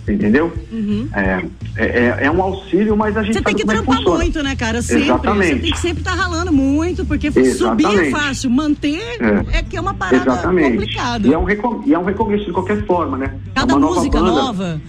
Entendeu? 0.07 0.53
Uhum. 0.71 1.09
É, 1.15 1.45
é, 1.77 2.27
é, 2.27 2.31
um 2.31 2.43
auxílio, 2.43 2.95
mas 2.95 3.17
a 3.17 3.23
gente 3.23 3.39
Você 3.39 3.43
tem 3.43 3.55
que 3.55 3.63
é 3.63 3.65
trampar 3.65 4.03
muito, 4.03 4.43
né, 4.43 4.55
cara? 4.55 4.83
Sempre. 4.83 5.05
Exatamente. 5.05 5.55
Você 5.55 5.61
tem 5.61 5.73
que 5.73 5.79
sempre 5.79 5.99
estar 6.03 6.15
tá 6.15 6.23
ralando 6.23 6.53
muito, 6.53 7.07
porque 7.07 7.29
Exatamente. 7.29 7.89
subir 7.89 8.07
é 8.09 8.11
fácil, 8.11 8.51
manter 8.51 9.01
é, 9.19 9.59
é 9.59 9.63
que 9.63 9.79
é 9.79 9.81
uma 9.81 9.95
parada 9.95 10.31
Exatamente. 10.31 10.73
complicada. 10.73 11.27
E 11.27 11.33
é, 11.33 11.39
um 11.39 11.47
e 11.87 11.95
é 11.95 11.99
um 11.99 12.05
recomeço 12.05 12.45
de 12.45 12.53
qualquer 12.53 12.85
forma, 12.85 13.17
né? 13.17 13.35
Cada 13.55 13.73
é 13.73 13.77
música 13.77 14.21
nova, 14.21 14.43
nova 14.43 14.81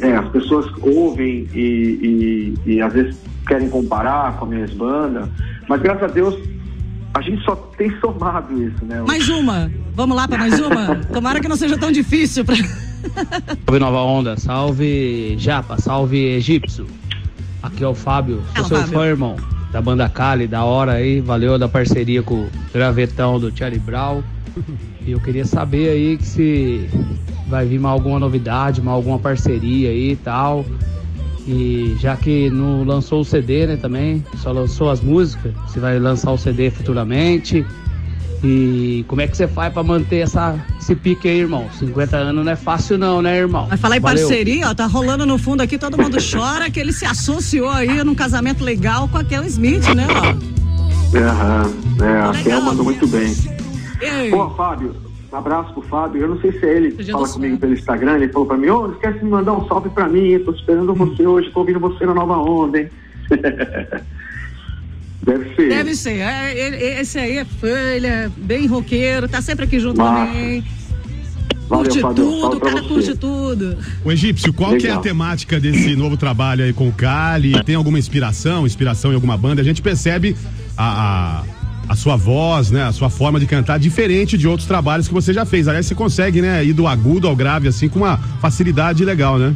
é, 0.00 0.12
as 0.16 0.28
pessoas 0.28 0.66
ouvem 0.80 1.48
e, 1.54 2.54
e, 2.66 2.72
e, 2.72 2.82
às 2.82 2.92
vezes 2.92 3.16
querem 3.46 3.68
comparar 3.68 4.36
com 4.36 4.46
a 4.46 4.48
minha 4.48 4.66
banda, 4.68 5.28
mas 5.68 5.80
graças 5.80 6.02
a 6.02 6.06
Deus 6.08 6.34
a 7.14 7.20
gente 7.20 7.44
só 7.44 7.54
tem 7.54 7.96
somado 8.00 8.60
isso, 8.60 8.84
né? 8.84 9.00
Mais 9.06 9.28
uma, 9.28 9.70
vamos 9.94 10.16
lá 10.16 10.26
para 10.26 10.38
mais 10.38 10.60
uma? 10.60 10.96
Tomara 11.12 11.40
que 11.40 11.48
não 11.48 11.56
seja 11.56 11.78
tão 11.78 11.92
difícil. 11.92 12.44
Pra... 12.44 12.56
salve 12.56 13.78
Nova 13.78 14.00
Onda, 14.00 14.36
salve 14.36 15.36
Japa, 15.38 15.80
salve 15.80 16.18
Egípcio. 16.34 16.86
Aqui 17.62 17.84
é 17.84 17.88
o 17.88 17.94
Fábio, 17.94 18.42
sou 18.56 18.64
é 18.64 18.68
seu 18.68 18.76
Fábio. 18.78 18.92
fã, 18.92 19.06
irmão, 19.06 19.36
da 19.70 19.80
banda 19.80 20.08
Cali, 20.08 20.48
da 20.48 20.64
hora 20.64 20.92
aí, 20.92 21.20
valeu 21.20 21.56
da 21.56 21.68
parceria 21.68 22.22
com 22.22 22.34
o 22.34 22.50
gravetão 22.72 23.38
do 23.38 23.56
Charlie 23.56 23.78
Brown. 23.78 24.22
E 25.06 25.12
eu 25.12 25.20
queria 25.20 25.44
saber 25.44 25.90
aí 25.90 26.16
que 26.16 26.24
se 26.24 26.88
vai 27.46 27.66
vir 27.66 27.78
mais 27.78 27.92
alguma 27.92 28.18
novidade, 28.18 28.80
mais 28.80 28.96
alguma 28.96 29.18
parceria 29.18 29.90
aí 29.90 30.12
e 30.12 30.16
tal. 30.16 30.64
E 31.46 31.94
já 32.00 32.16
que 32.16 32.48
não 32.50 32.84
lançou 32.84 33.20
o 33.20 33.24
CD, 33.24 33.66
né, 33.66 33.76
também, 33.76 34.24
só 34.36 34.50
lançou 34.50 34.90
as 34.90 35.00
músicas, 35.00 35.52
você 35.66 35.78
vai 35.78 35.98
lançar 35.98 36.32
o 36.32 36.38
CD 36.38 36.70
futuramente. 36.70 37.64
E 38.42 39.04
como 39.08 39.22
é 39.22 39.26
que 39.26 39.36
você 39.36 39.48
faz 39.48 39.72
para 39.72 39.82
manter 39.82 40.18
essa, 40.18 40.58
esse 40.78 40.94
pique 40.94 41.28
aí, 41.28 41.38
irmão? 41.38 41.66
50 41.78 42.16
anos 42.16 42.44
não 42.44 42.52
é 42.52 42.56
fácil 42.56 42.98
não, 42.98 43.22
né, 43.22 43.38
irmão? 43.38 43.66
Vai 43.66 43.78
falar 43.78 43.96
em 43.96 44.00
Valeu. 44.00 44.26
parceria, 44.26 44.68
ó, 44.68 44.74
tá 44.74 44.86
rolando 44.86 45.24
no 45.24 45.38
fundo 45.38 45.62
aqui, 45.62 45.78
todo 45.78 45.96
mundo 45.96 46.18
chora 46.20 46.70
que 46.70 46.78
ele 46.78 46.92
se 46.92 47.06
associou 47.06 47.70
aí 47.70 48.04
num 48.04 48.14
casamento 48.14 48.62
legal 48.62 49.08
com 49.08 49.16
aquele 49.16 49.46
Smith, 49.46 49.86
né, 49.94 50.06
ó? 50.10 50.54
Aham, 51.16 51.72
é, 52.02 52.20
a 52.20 52.42
Kel 52.42 52.60
mandou 52.60 52.84
muito 52.84 53.06
bem. 53.06 53.34
Pô, 54.30 54.50
Fábio, 54.50 54.94
um 55.34 55.38
abraço 55.38 55.72
pro 55.72 55.82
Fábio. 55.82 56.22
Eu 56.22 56.28
não 56.28 56.40
sei 56.40 56.52
se 56.52 56.64
é 56.64 56.76
ele 56.76 56.92
que 56.92 57.10
fala 57.10 57.28
comigo 57.28 57.58
pelo 57.58 57.72
Instagram. 57.72 58.16
Ele 58.16 58.28
falou 58.28 58.46
pra 58.46 58.56
mim: 58.56 58.68
Ô, 58.68 58.78
oh, 58.78 58.86
não 58.86 58.94
esquece 58.94 59.18
de 59.18 59.24
mandar 59.24 59.52
um 59.52 59.66
salve 59.66 59.90
pra 59.90 60.08
mim. 60.08 60.28
Eu 60.28 60.44
tô 60.44 60.52
esperando 60.52 60.94
você 60.94 61.26
hoje. 61.26 61.50
Tô 61.50 61.60
ouvindo 61.60 61.80
você 61.80 62.06
na 62.06 62.14
nova 62.14 62.38
onda, 62.38 62.78
hein? 62.80 62.88
Deve 65.24 65.54
ser. 65.56 65.68
Deve 65.68 65.94
ser. 65.96 66.18
É, 66.18 66.56
ele, 66.56 66.76
esse 67.00 67.18
aí 67.18 67.38
é 67.38 67.44
fã, 67.44 67.66
ele 67.66 68.06
é 68.06 68.30
bem 68.36 68.66
roqueiro, 68.66 69.26
tá 69.26 69.40
sempre 69.40 69.64
aqui 69.64 69.80
junto 69.80 69.96
Massa. 69.96 70.26
também. 70.26 70.62
Valeu, 71.66 71.84
curte 71.86 72.00
Fábio. 72.00 72.24
tudo, 72.24 72.56
o 72.56 72.60
cara 72.60 72.82
você. 72.82 72.88
curte 72.88 73.16
tudo. 73.16 73.78
O 74.04 74.12
egípcio, 74.12 74.52
qual 74.52 74.72
Legal. 74.72 74.82
que 74.82 74.86
é 74.86 74.92
a 74.92 74.98
temática 74.98 75.58
desse 75.58 75.96
novo 75.96 76.18
trabalho 76.18 76.62
aí 76.62 76.74
com 76.74 76.88
o 76.88 76.92
Cali? 76.92 77.64
Tem 77.64 77.74
alguma 77.74 77.98
inspiração, 77.98 78.66
inspiração 78.66 79.12
em 79.12 79.14
alguma 79.14 79.38
banda? 79.38 79.62
A 79.62 79.64
gente 79.64 79.80
percebe 79.80 80.36
a, 80.76 81.40
a 81.40 81.63
a 81.88 81.94
sua 81.96 82.16
voz, 82.16 82.70
né, 82.70 82.84
a 82.84 82.92
sua 82.92 83.10
forma 83.10 83.38
de 83.38 83.46
cantar 83.46 83.78
diferente 83.78 84.38
de 84.38 84.48
outros 84.48 84.66
trabalhos 84.66 85.08
que 85.08 85.14
você 85.14 85.32
já 85.32 85.44
fez. 85.44 85.68
Aliás, 85.68 85.86
você 85.86 85.94
consegue, 85.94 86.40
né, 86.40 86.64
ir 86.64 86.72
do 86.72 86.86
agudo 86.86 87.28
ao 87.28 87.36
grave 87.36 87.68
assim 87.68 87.88
com 87.88 88.00
uma 88.00 88.16
facilidade 88.40 89.04
legal, 89.04 89.38
né? 89.38 89.54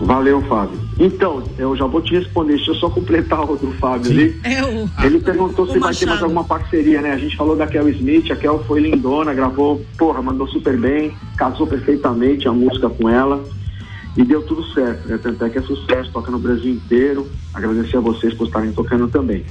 Valeu, 0.00 0.42
Fábio. 0.42 0.78
Então, 0.98 1.42
eu 1.56 1.76
já 1.76 1.86
vou 1.86 2.00
te 2.00 2.14
responder, 2.14 2.56
deixa 2.56 2.72
eu 2.72 2.74
só 2.76 2.90
completar 2.90 3.48
o 3.48 3.56
do 3.56 3.70
Fábio 3.72 4.06
Sim. 4.06 4.12
ali. 4.12 4.40
É 4.42 4.64
o, 4.64 4.90
Ele 5.04 5.20
perguntou 5.20 5.66
se 5.66 5.78
vai 5.78 5.94
ter 5.94 6.06
mais 6.06 6.22
alguma 6.22 6.44
parceria, 6.44 7.00
né? 7.00 7.12
A 7.12 7.18
gente 7.18 7.36
falou 7.36 7.56
da 7.56 7.66
Kel 7.66 7.88
Smith, 7.90 8.30
a 8.30 8.36
Kel 8.36 8.62
foi 8.66 8.80
lindona, 8.80 9.32
gravou, 9.32 9.84
porra, 9.96 10.20
mandou 10.20 10.48
super 10.48 10.76
bem, 10.76 11.12
casou 11.36 11.66
perfeitamente 11.66 12.48
a 12.48 12.52
música 12.52 12.88
com 12.88 13.08
ela 13.08 13.44
e 14.16 14.24
deu 14.24 14.42
tudo 14.42 14.64
certo, 14.72 15.08
né? 15.08 15.18
Tanto 15.20 15.44
é 15.44 15.50
que 15.50 15.58
é 15.58 15.62
sucesso, 15.62 16.10
toca 16.12 16.30
no 16.30 16.38
Brasil 16.38 16.72
inteiro. 16.72 17.28
Agradecer 17.52 17.96
a 17.96 18.00
vocês 18.00 18.34
por 18.34 18.46
estarem 18.46 18.72
tocando 18.72 19.08
também. 19.08 19.44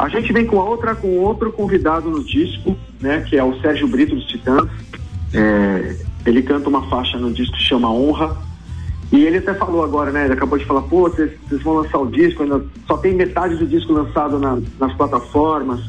A 0.00 0.08
gente 0.08 0.32
vem 0.32 0.46
com 0.46 0.56
outra, 0.56 0.94
com 0.94 1.18
outro 1.18 1.52
convidado 1.52 2.08
no 2.08 2.24
disco, 2.24 2.74
né, 3.02 3.20
que 3.28 3.36
é 3.36 3.44
o 3.44 3.60
Sérgio 3.60 3.86
Brito 3.86 4.14
dos 4.14 4.24
Titãs. 4.24 4.66
É, 5.34 5.94
ele 6.24 6.40
canta 6.40 6.70
uma 6.70 6.88
faixa 6.88 7.18
no 7.18 7.30
disco 7.30 7.54
que 7.54 7.62
chama 7.62 7.92
Honra. 7.92 8.34
E 9.12 9.22
ele 9.22 9.36
até 9.36 9.52
falou 9.52 9.84
agora, 9.84 10.10
né? 10.10 10.24
Ele 10.24 10.32
acabou 10.32 10.58
de 10.58 10.64
falar, 10.64 10.80
pô, 10.82 11.02
vocês, 11.02 11.32
vão 11.62 11.74
lançar 11.74 11.98
o 11.98 12.06
disco, 12.06 12.42
ainda 12.42 12.64
só 12.86 12.96
tem 12.96 13.12
metade 13.12 13.56
do 13.56 13.66
disco 13.66 13.92
lançado 13.92 14.38
na, 14.38 14.58
nas 14.78 14.94
plataformas. 14.94 15.82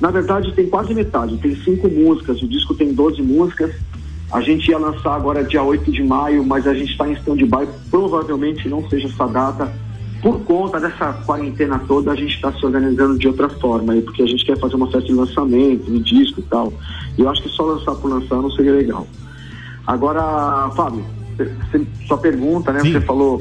Na 0.00 0.12
verdade, 0.12 0.52
tem 0.52 0.68
quase 0.68 0.94
metade, 0.94 1.36
tem 1.38 1.56
cinco 1.56 1.88
músicas, 1.88 2.40
o 2.40 2.46
disco 2.46 2.72
tem 2.72 2.94
12 2.94 3.20
músicas. 3.20 3.74
A 4.30 4.40
gente 4.42 4.70
ia 4.70 4.78
lançar 4.78 5.16
agora 5.16 5.42
dia 5.42 5.64
8 5.64 5.90
de 5.90 6.04
maio, 6.04 6.44
mas 6.44 6.68
a 6.68 6.74
gente 6.74 6.92
está 6.92 7.08
em 7.08 7.14
stand-by, 7.14 7.66
provavelmente 7.90 8.68
não 8.68 8.88
seja 8.88 9.08
essa 9.08 9.26
data 9.26 9.85
por 10.26 10.40
conta 10.40 10.80
dessa 10.80 11.12
quarentena 11.24 11.78
toda, 11.86 12.10
a 12.10 12.16
gente 12.16 12.34
está 12.34 12.52
se 12.52 12.66
organizando 12.66 13.16
de 13.16 13.28
outra 13.28 13.48
forma, 13.48 13.92
aí, 13.92 14.02
porque 14.02 14.24
a 14.24 14.26
gente 14.26 14.44
quer 14.44 14.58
fazer 14.58 14.74
uma 14.74 14.86
festa 14.90 15.06
de 15.06 15.12
lançamento, 15.12 15.84
de 15.88 16.00
disco 16.00 16.40
e 16.40 16.42
tal. 16.42 16.72
E 17.16 17.20
eu 17.20 17.30
acho 17.30 17.40
que 17.44 17.48
só 17.50 17.62
lançar 17.62 17.94
por 17.94 18.10
lançar 18.10 18.34
não 18.42 18.50
seria 18.50 18.72
legal. 18.72 19.06
Agora, 19.86 20.68
Fábio, 20.74 21.04
sua 22.08 22.18
pergunta, 22.18 22.72
né? 22.72 22.80
Sim. 22.80 22.90
Você 22.94 23.00
falou 23.02 23.40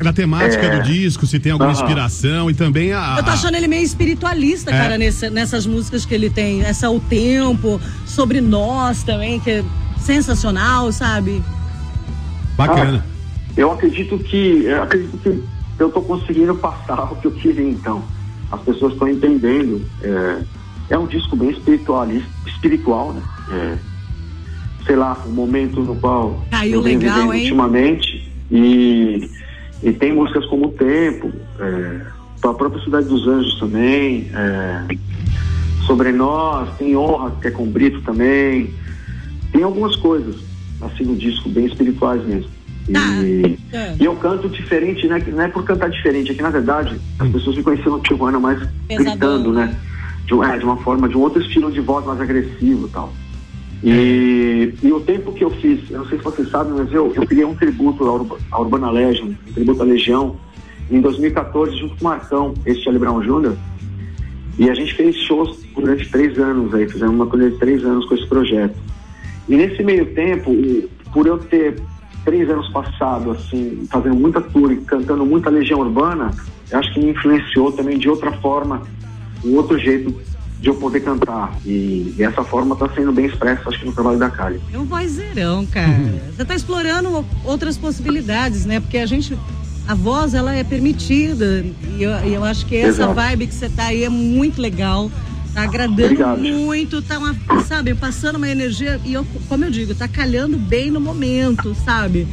Na 0.00 0.12
temática 0.12 0.64
É. 0.64 0.78
do 0.78 0.82
disco, 0.84 1.26
se 1.26 1.38
tem 1.40 1.50
alguma 1.52 1.72
Aham. 1.72 1.82
inspiração 1.82 2.48
e 2.48 2.54
também 2.54 2.92
a. 2.92 3.16
Eu 3.18 3.24
tô 3.24 3.30
achando 3.32 3.56
ele 3.56 3.66
meio 3.68 3.82
espiritualista, 3.84 4.70
É. 4.70 4.78
cara, 4.78 4.96
nesse- 4.96 5.28
nessas 5.28 5.66
músicas 5.66 6.06
que 6.06 6.14
ele 6.14 6.30
tem. 6.30 6.62
Essa 6.62 6.88
O 6.88 7.00
Tempo, 7.00 7.78
sobre 8.06 8.40
nós 8.40 9.02
também, 9.02 9.38
que 9.40 9.50
é 9.50 9.64
sensacional, 9.98 10.90
sabe? 10.92 11.42
Bacana. 12.56 13.04
Eu 13.56 13.72
acredito 13.72 14.16
que 14.20 14.64
eu 14.64 14.82
acredito 14.84 15.18
que 15.18 15.42
eu 15.82 15.88
estou 15.88 16.02
conseguindo 16.02 16.54
passar 16.54 17.04
o 17.12 17.16
que 17.16 17.26
eu 17.26 17.32
queria 17.32 17.68
então. 17.68 18.02
As 18.50 18.60
pessoas 18.62 18.92
estão 18.92 19.08
entendendo. 19.08 19.84
É, 20.02 20.42
é 20.90 20.98
um 20.98 21.06
disco 21.06 21.36
bem 21.36 21.50
espiritualista, 21.50 22.28
espiritual, 22.46 23.12
né? 23.12 23.22
É, 23.52 23.78
sei 24.84 24.96
lá, 24.96 25.16
um 25.26 25.30
momento 25.30 25.80
no 25.80 25.94
qual 25.96 26.42
Caiu 26.50 26.74
eu 26.74 26.80
legal, 26.80 27.14
vivendo 27.14 27.34
hein? 27.34 27.42
ultimamente 27.42 28.32
e, 28.50 29.30
e 29.82 29.92
tem 29.92 30.12
músicas 30.12 30.44
como 30.46 30.66
o 30.66 30.72
Tempo, 30.72 31.30
é, 31.60 32.00
a 32.42 32.54
própria 32.54 32.82
Cidade 32.82 33.06
dos 33.06 33.26
Anjos 33.28 33.58
também, 33.60 34.30
é, 34.34 34.96
sobre 35.86 36.10
nós, 36.10 36.76
tem 36.76 36.96
honra 36.96 37.32
que 37.40 37.48
é 37.48 37.50
com 37.50 37.66
Brito 37.66 38.00
também, 38.02 38.74
tem 39.52 39.62
algumas 39.62 39.94
coisas 39.96 40.36
assim 40.80 41.04
no 41.04 41.16
disco 41.16 41.48
bem 41.48 41.66
espirituais 41.66 42.24
mesmo. 42.24 42.50
E, 42.88 43.58
É. 43.72 43.94
e 44.00 44.04
eu 44.04 44.16
canto 44.16 44.48
diferente, 44.48 45.06
né? 45.06 45.22
Não 45.28 45.42
é 45.42 45.48
por 45.48 45.64
cantar 45.64 45.90
diferente, 45.90 46.32
é 46.32 46.34
que 46.34 46.42
na 46.42 46.50
verdade 46.50 47.00
as 47.18 47.28
pessoas 47.28 47.56
me 47.56 47.62
conheciam 47.62 47.96
no 47.96 48.02
Tijuana 48.02 48.40
mais 48.40 48.58
Pesadão, 48.88 49.12
gritando, 49.12 49.52
né? 49.52 49.76
De, 50.26 50.34
é, 50.34 50.58
de 50.58 50.64
uma 50.64 50.76
forma, 50.78 51.08
de 51.08 51.16
um 51.16 51.20
outro 51.20 51.40
estilo 51.40 51.70
de 51.70 51.80
voz 51.80 52.04
mais 52.04 52.20
agressivo 52.20 52.86
e 52.86 52.90
tal. 52.90 53.12
E, 53.82 54.74
e 54.82 54.92
o 54.92 55.00
tempo 55.00 55.32
que 55.32 55.42
eu 55.42 55.50
fiz, 55.50 55.90
eu 55.90 55.98
não 55.98 56.06
sei 56.06 56.18
se 56.18 56.24
vocês 56.24 56.50
sabem, 56.50 56.74
mas 56.74 56.92
eu, 56.92 57.12
eu 57.14 57.26
criei 57.26 57.44
um 57.44 57.54
tributo 57.54 58.04
à, 58.06 58.12
Urba, 58.12 58.38
à 58.50 58.60
Urbana 58.60 58.90
Legend, 58.90 59.36
um 59.48 59.52
tributo 59.52 59.82
à 59.82 59.84
Legião, 59.86 60.36
em 60.90 61.00
2014, 61.00 61.76
junto 61.78 61.96
com 61.96 62.00
o 62.02 62.04
Marcão, 62.04 62.54
esse 62.66 62.82
Charlie 62.82 63.00
Brown 63.00 63.20
Jr., 63.20 63.56
e 64.58 64.68
a 64.68 64.74
gente 64.74 64.94
fez 64.94 65.16
shows 65.16 65.64
durante 65.74 66.10
três 66.10 66.36
anos 66.38 66.74
aí, 66.74 66.86
fizemos 66.86 67.14
uma 67.14 67.26
coisa 67.26 67.50
de 67.50 67.56
três 67.56 67.82
anos 67.82 68.04
com 68.06 68.14
esse 68.14 68.26
projeto. 68.26 68.76
E 69.48 69.56
nesse 69.56 69.82
meio 69.82 70.06
tempo, 70.14 70.54
por 71.14 71.26
eu 71.26 71.38
ter 71.38 71.80
três 72.24 72.48
anos 72.48 72.68
passado, 72.68 73.32
assim, 73.32 73.86
fazendo 73.90 74.16
muita 74.16 74.40
tour 74.40 74.72
e 74.72 74.76
cantando 74.78 75.24
muita 75.24 75.50
Legião 75.50 75.80
Urbana, 75.80 76.30
eu 76.70 76.78
acho 76.78 76.92
que 76.94 77.00
me 77.00 77.10
influenciou 77.10 77.72
também 77.72 77.98
de 77.98 78.08
outra 78.08 78.32
forma, 78.32 78.82
um 79.44 79.54
outro 79.56 79.78
jeito 79.78 80.14
de 80.60 80.68
eu 80.68 80.74
poder 80.74 81.00
cantar. 81.00 81.58
E, 81.64 82.14
e 82.16 82.22
essa 82.22 82.44
forma 82.44 82.74
está 82.74 82.88
sendo 82.90 83.12
bem 83.12 83.26
expressa, 83.26 83.68
acho 83.68 83.80
que 83.80 83.86
no 83.86 83.92
trabalho 83.92 84.18
da 84.18 84.30
Kali. 84.30 84.60
É 84.72 84.78
um 84.78 84.84
vozeirão, 84.84 85.66
cara. 85.66 85.98
Você 86.36 86.44
tá 86.44 86.54
explorando 86.54 87.24
outras 87.44 87.76
possibilidades, 87.78 88.66
né? 88.66 88.80
Porque 88.80 88.98
a 88.98 89.06
gente. 89.06 89.36
A 89.88 89.94
voz, 89.94 90.34
ela 90.34 90.54
é 90.54 90.62
permitida. 90.62 91.64
E 91.96 92.02
eu, 92.02 92.10
eu 92.10 92.44
acho 92.44 92.64
que 92.66 92.76
essa 92.76 93.02
Exato. 93.02 93.14
vibe 93.14 93.46
que 93.48 93.54
você 93.54 93.68
tá 93.68 93.86
aí 93.86 94.04
é 94.04 94.08
muito 94.08 94.60
legal. 94.60 95.10
Tá 95.54 95.62
agradando 95.62 96.04
Obrigado. 96.04 96.38
muito, 96.40 97.02
tá 97.02 97.18
uma, 97.18 97.34
sabe, 97.66 97.94
passando 97.94 98.36
uma 98.36 98.48
energia. 98.48 99.00
E 99.04 99.12
eu, 99.12 99.26
como 99.48 99.64
eu 99.64 99.70
digo, 99.70 99.94
tá 99.94 100.06
calhando 100.06 100.56
bem 100.56 100.90
no 100.90 101.00
momento, 101.00 101.74
sabe? 101.84 102.26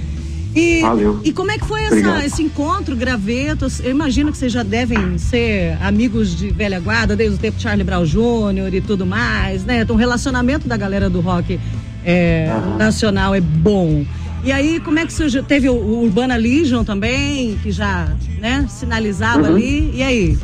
E, 0.56 0.82
Valeu. 0.82 1.20
e 1.24 1.32
como 1.32 1.52
é 1.52 1.58
que 1.58 1.66
foi 1.66 1.84
essa- 1.84 2.26
esse 2.26 2.42
encontro, 2.44 2.96
gravetos? 2.96 3.80
Eu 3.80 3.92
imagino 3.92 4.32
que 4.32 4.38
vocês 4.38 4.52
já 4.52 4.64
devem 4.64 5.18
ser 5.18 5.78
amigos 5.82 6.36
de 6.36 6.50
velha 6.52 6.80
guarda, 6.80 7.16
desde 7.16 7.36
o 7.36 7.40
tempo 7.40 7.58
de 7.58 7.64
Charlie 7.64 7.84
Brown 7.84 8.06
Jr. 8.06 8.74
e 8.74 8.82
tudo 8.82 9.06
mais, 9.06 9.64
né? 9.66 9.82
Então, 9.82 9.96
o 9.96 10.00
relacionamento 10.00 10.68
da 10.68 10.78
galera 10.78 11.10
do 11.10 11.20
rock 11.20 11.60
é, 12.06 12.50
nacional 12.78 13.36
é 13.36 13.42
bom. 13.42 14.06
E 14.44 14.52
aí, 14.52 14.80
como 14.80 14.98
é 14.98 15.06
que 15.06 15.12
surgiu? 15.14 15.44
Teve 15.44 15.68
o, 15.70 15.74
o 15.74 16.04
Urbana 16.06 16.36
Legion 16.38 16.84
também, 16.84 17.58
que 17.62 17.72
já 17.72 18.08
né, 18.40 18.66
sinalizava 18.70 19.42
Uhum. 19.50 19.56
ali. 19.56 19.92
E 19.94 20.02
aí? 20.04 20.38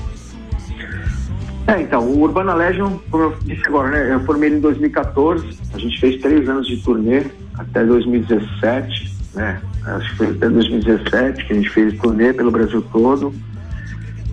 É, 1.66 1.82
então, 1.82 2.04
o 2.04 2.22
Urbana 2.22 2.54
Legion, 2.54 2.98
como 3.10 3.24
eu 3.24 3.38
disse 3.44 3.66
agora, 3.68 3.90
né? 3.90 4.14
Eu 4.14 4.20
formei 4.26 4.50
ele 4.50 4.58
em 4.58 4.62
2014, 4.62 5.58
a 5.74 5.78
gente 5.78 5.98
fez 6.00 6.22
três 6.22 6.48
anos 6.50 6.68
de 6.68 6.78
turnê 6.78 7.26
até 7.58 7.86
2017, 7.86 9.18
né? 9.34 9.62
Acho 9.86 10.10
que 10.12 10.18
foi 10.18 10.28
até 10.32 10.50
2017 10.50 11.46
que 11.46 11.54
a 11.54 11.56
gente 11.56 11.70
fez 11.70 11.98
turnê 12.00 12.34
pelo 12.34 12.52
Brasil 12.52 12.82
todo. 12.92 13.34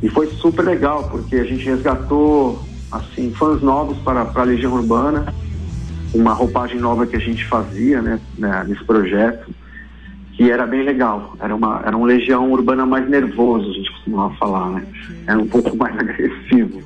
E 0.02 0.08
foi 0.08 0.26
super 0.28 0.64
legal, 0.64 1.08
porque 1.08 1.36
a 1.36 1.44
gente 1.44 1.64
resgatou, 1.64 2.64
assim, 2.90 3.30
fãs 3.32 3.62
novos 3.62 3.98
para, 3.98 4.24
para 4.24 4.42
a 4.42 4.46
Legião 4.46 4.72
Urbana, 4.72 5.32
uma 6.12 6.32
roupagem 6.32 6.80
nova 6.80 7.06
que 7.06 7.16
a 7.16 7.20
gente 7.20 7.46
fazia, 7.46 8.02
né, 8.02 8.18
né, 8.36 8.64
nesse 8.66 8.84
projeto, 8.84 9.54
que 10.32 10.50
era 10.50 10.66
bem 10.66 10.82
legal. 10.82 11.36
Era, 11.38 11.54
uma, 11.54 11.82
era 11.84 11.96
um 11.96 12.04
Legião 12.04 12.50
Urbana 12.50 12.84
mais 12.84 13.08
nervoso, 13.08 13.70
a 13.70 13.72
gente 13.74 13.92
costumava 13.92 14.34
falar, 14.34 14.70
né? 14.70 14.86
Era 15.26 15.38
um 15.38 15.46
pouco 15.46 15.76
mais 15.76 15.94
agressivo. 16.00 16.82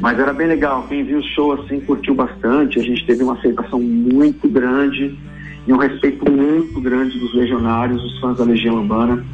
Mas 0.00 0.18
era 0.18 0.32
bem 0.32 0.46
legal. 0.46 0.86
Quem 0.88 1.04
viu 1.04 1.18
o 1.18 1.22
show 1.22 1.52
assim 1.52 1.80
curtiu 1.80 2.14
bastante. 2.14 2.78
A 2.78 2.82
gente 2.82 3.04
teve 3.06 3.22
uma 3.22 3.34
aceitação 3.34 3.80
muito 3.80 4.48
grande 4.48 5.18
e 5.66 5.72
um 5.72 5.76
respeito 5.76 6.30
muito 6.30 6.80
grande 6.80 7.18
dos 7.18 7.34
legionários, 7.34 8.00
dos 8.00 8.18
fãs 8.20 8.38
da 8.38 8.44
Legião 8.44 8.76
Urbana, 8.76 9.24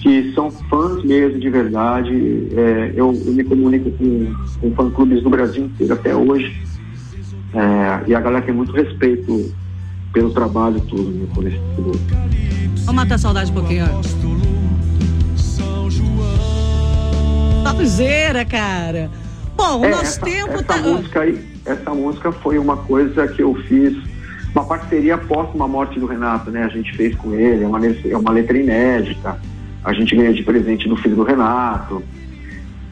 que 0.00 0.32
são 0.34 0.50
fãs 0.50 1.04
mesmo 1.04 1.38
de 1.38 1.50
verdade. 1.50 2.48
É, 2.56 2.92
eu, 2.96 3.12
eu 3.24 3.32
me 3.32 3.44
comunico 3.44 3.90
com, 3.92 4.34
com 4.60 4.74
fã-clubes 4.74 5.22
do 5.22 5.30
Brasil 5.30 5.64
inteiro 5.64 5.92
até 5.92 6.14
hoje. 6.14 6.60
É, 7.54 8.10
e 8.10 8.14
a 8.14 8.20
galera 8.20 8.44
tem 8.44 8.54
muito 8.54 8.72
respeito 8.72 9.54
pelo 10.12 10.30
trabalho 10.30 10.80
tudo, 10.80 11.10
né, 11.10 11.26
por 11.34 11.46
esse 11.46 11.58
tributo. 11.74 12.00
Vamos 12.84 12.94
matar 12.94 13.14
a 13.14 13.18
saudade 13.18 13.50
um 13.50 13.54
pouquinho. 13.54 13.86
Topzera, 17.64 18.44
cara. 18.44 19.10
Bom, 19.62 19.78
o 19.78 19.84
É, 19.84 19.90
nosso 19.90 20.02
essa, 20.02 20.20
tempo 20.22 20.50
essa 20.54 20.64
tá. 20.64 20.76
música 20.78 21.20
aí, 21.20 21.38
essa 21.64 21.94
música 21.94 22.32
foi 22.32 22.58
uma 22.58 22.76
coisa 22.76 23.28
que 23.28 23.40
eu 23.40 23.54
fiz, 23.68 23.96
uma 24.52 24.64
parceria 24.64 25.14
após 25.14 25.54
uma 25.54 25.68
morte 25.68 26.00
do 26.00 26.06
Renato, 26.06 26.50
né? 26.50 26.64
A 26.64 26.68
gente 26.68 26.92
fez 26.96 27.14
com 27.14 27.32
ele, 27.32 27.62
é 27.62 27.66
uma, 27.66 27.78
é 27.86 28.16
uma 28.16 28.32
letra 28.32 28.58
inédita. 28.58 29.38
A 29.84 29.92
gente 29.92 30.16
ganha 30.16 30.32
de 30.32 30.42
presente 30.42 30.88
do 30.88 30.96
filho 30.96 31.14
do 31.14 31.22
Renato, 31.22 32.02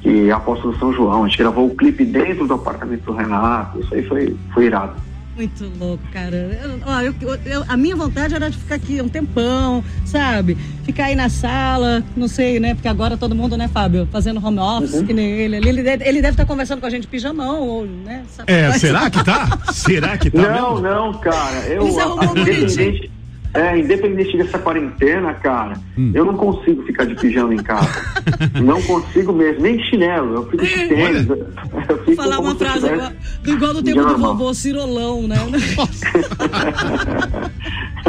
que 0.01 0.29
é 0.29 0.33
Apóstolo 0.33 0.79
São 0.79 0.93
João. 0.93 1.25
A 1.25 1.29
gente 1.29 1.39
gravou 1.39 1.67
o 1.67 1.75
clipe 1.75 2.05
dentro 2.05 2.47
do 2.47 2.55
apartamento 2.55 3.03
do 3.03 3.13
Renato. 3.13 3.81
Isso 3.81 3.93
aí 3.93 4.07
foi, 4.07 4.37
foi 4.55 4.67
irado. 4.67 4.95
Muito 5.37 5.73
louco, 5.79 6.03
cara. 6.13 6.37
Eu- 6.37 6.81
ó, 6.85 7.01
eu- 7.01 7.15
eu- 7.47 7.65
a 7.67 7.77
minha 7.77 7.97
vontade 7.97 8.35
era 8.35 8.51
de 8.51 8.59
ficar 8.59 8.75
aqui 8.75 9.01
um 9.01 9.09
tempão, 9.09 9.83
sabe? 10.05 10.59
Ficar 10.85 11.05
aí 11.05 11.15
na 11.15 11.29
sala, 11.31 12.03
não 12.17 12.29
sei, 12.29 12.61
né? 12.61 12.75
Porque 12.75 12.89
agora 12.89 13.17
todo 13.17 13.35
mundo, 13.35 13.57
né, 13.57 13.67
Fábio, 13.69 14.07
fazendo 14.13 14.45
home 14.45 14.59
office, 14.59 14.95
Uhum. 14.95 15.07
que 15.07 15.13
nem 15.15 15.31
ele. 15.31 15.57
Ele 15.57 15.83
deve, 15.83 16.05
ele 16.05 16.21
deve 16.21 16.35
estar 16.35 16.45
conversando 16.45 16.81
com 16.81 16.87
a 16.87 16.91
gente 16.91 17.03
de 17.03 17.09
pijamão, 17.09 17.61
ou, 17.67 17.87
né? 17.87 18.23
sabe? 18.29 18.53
É, 18.53 18.73
será 18.73 19.09
que 19.09 19.25
tá? 19.25 19.59
Será 19.73 20.19
que 20.19 20.31
tá 20.31 20.43
não, 20.43 20.73
mesmo? 20.75 20.81
não, 20.81 21.15
cara. 21.15 21.61
Eu, 21.69 21.83
Eles 21.85 21.97
arrumam 21.97 22.37
independente, 22.37 23.11
é, 23.55 23.79
independente 23.79 24.37
dessa 24.37 24.59
quarentena, 24.59 25.35
cara, 25.35 25.75
Hum. 25.99 26.13
eu 26.15 26.25
não 26.25 26.37
consigo 26.37 26.83
ficar 26.85 27.05
de 27.05 27.15
pijama 27.17 27.53
em 27.55 27.59
casa. 27.63 27.91
não 28.63 28.81
consigo 28.83 29.33
mesmo, 29.33 29.63
nem 29.63 29.83
chinelo. 29.85 30.35
Eu 30.35 30.47
fico 30.51 30.65
de 30.65 30.89
tênis. 30.89 31.27
Eu 31.29 31.99
fico 32.05 32.17
Falar 32.17 32.39
uma 32.39 32.55
frase 32.55 32.81
tivesse 32.81 32.95
igual, 32.95 33.11
do, 33.43 33.51
igual 33.51 33.75
do 33.75 33.83
dia 33.83 33.95
tempo 33.95 34.07
do 34.07 34.13
normal. 34.13 34.37
vovô 34.37 34.55
Cirolão, 34.55 35.27
né? 35.27 35.37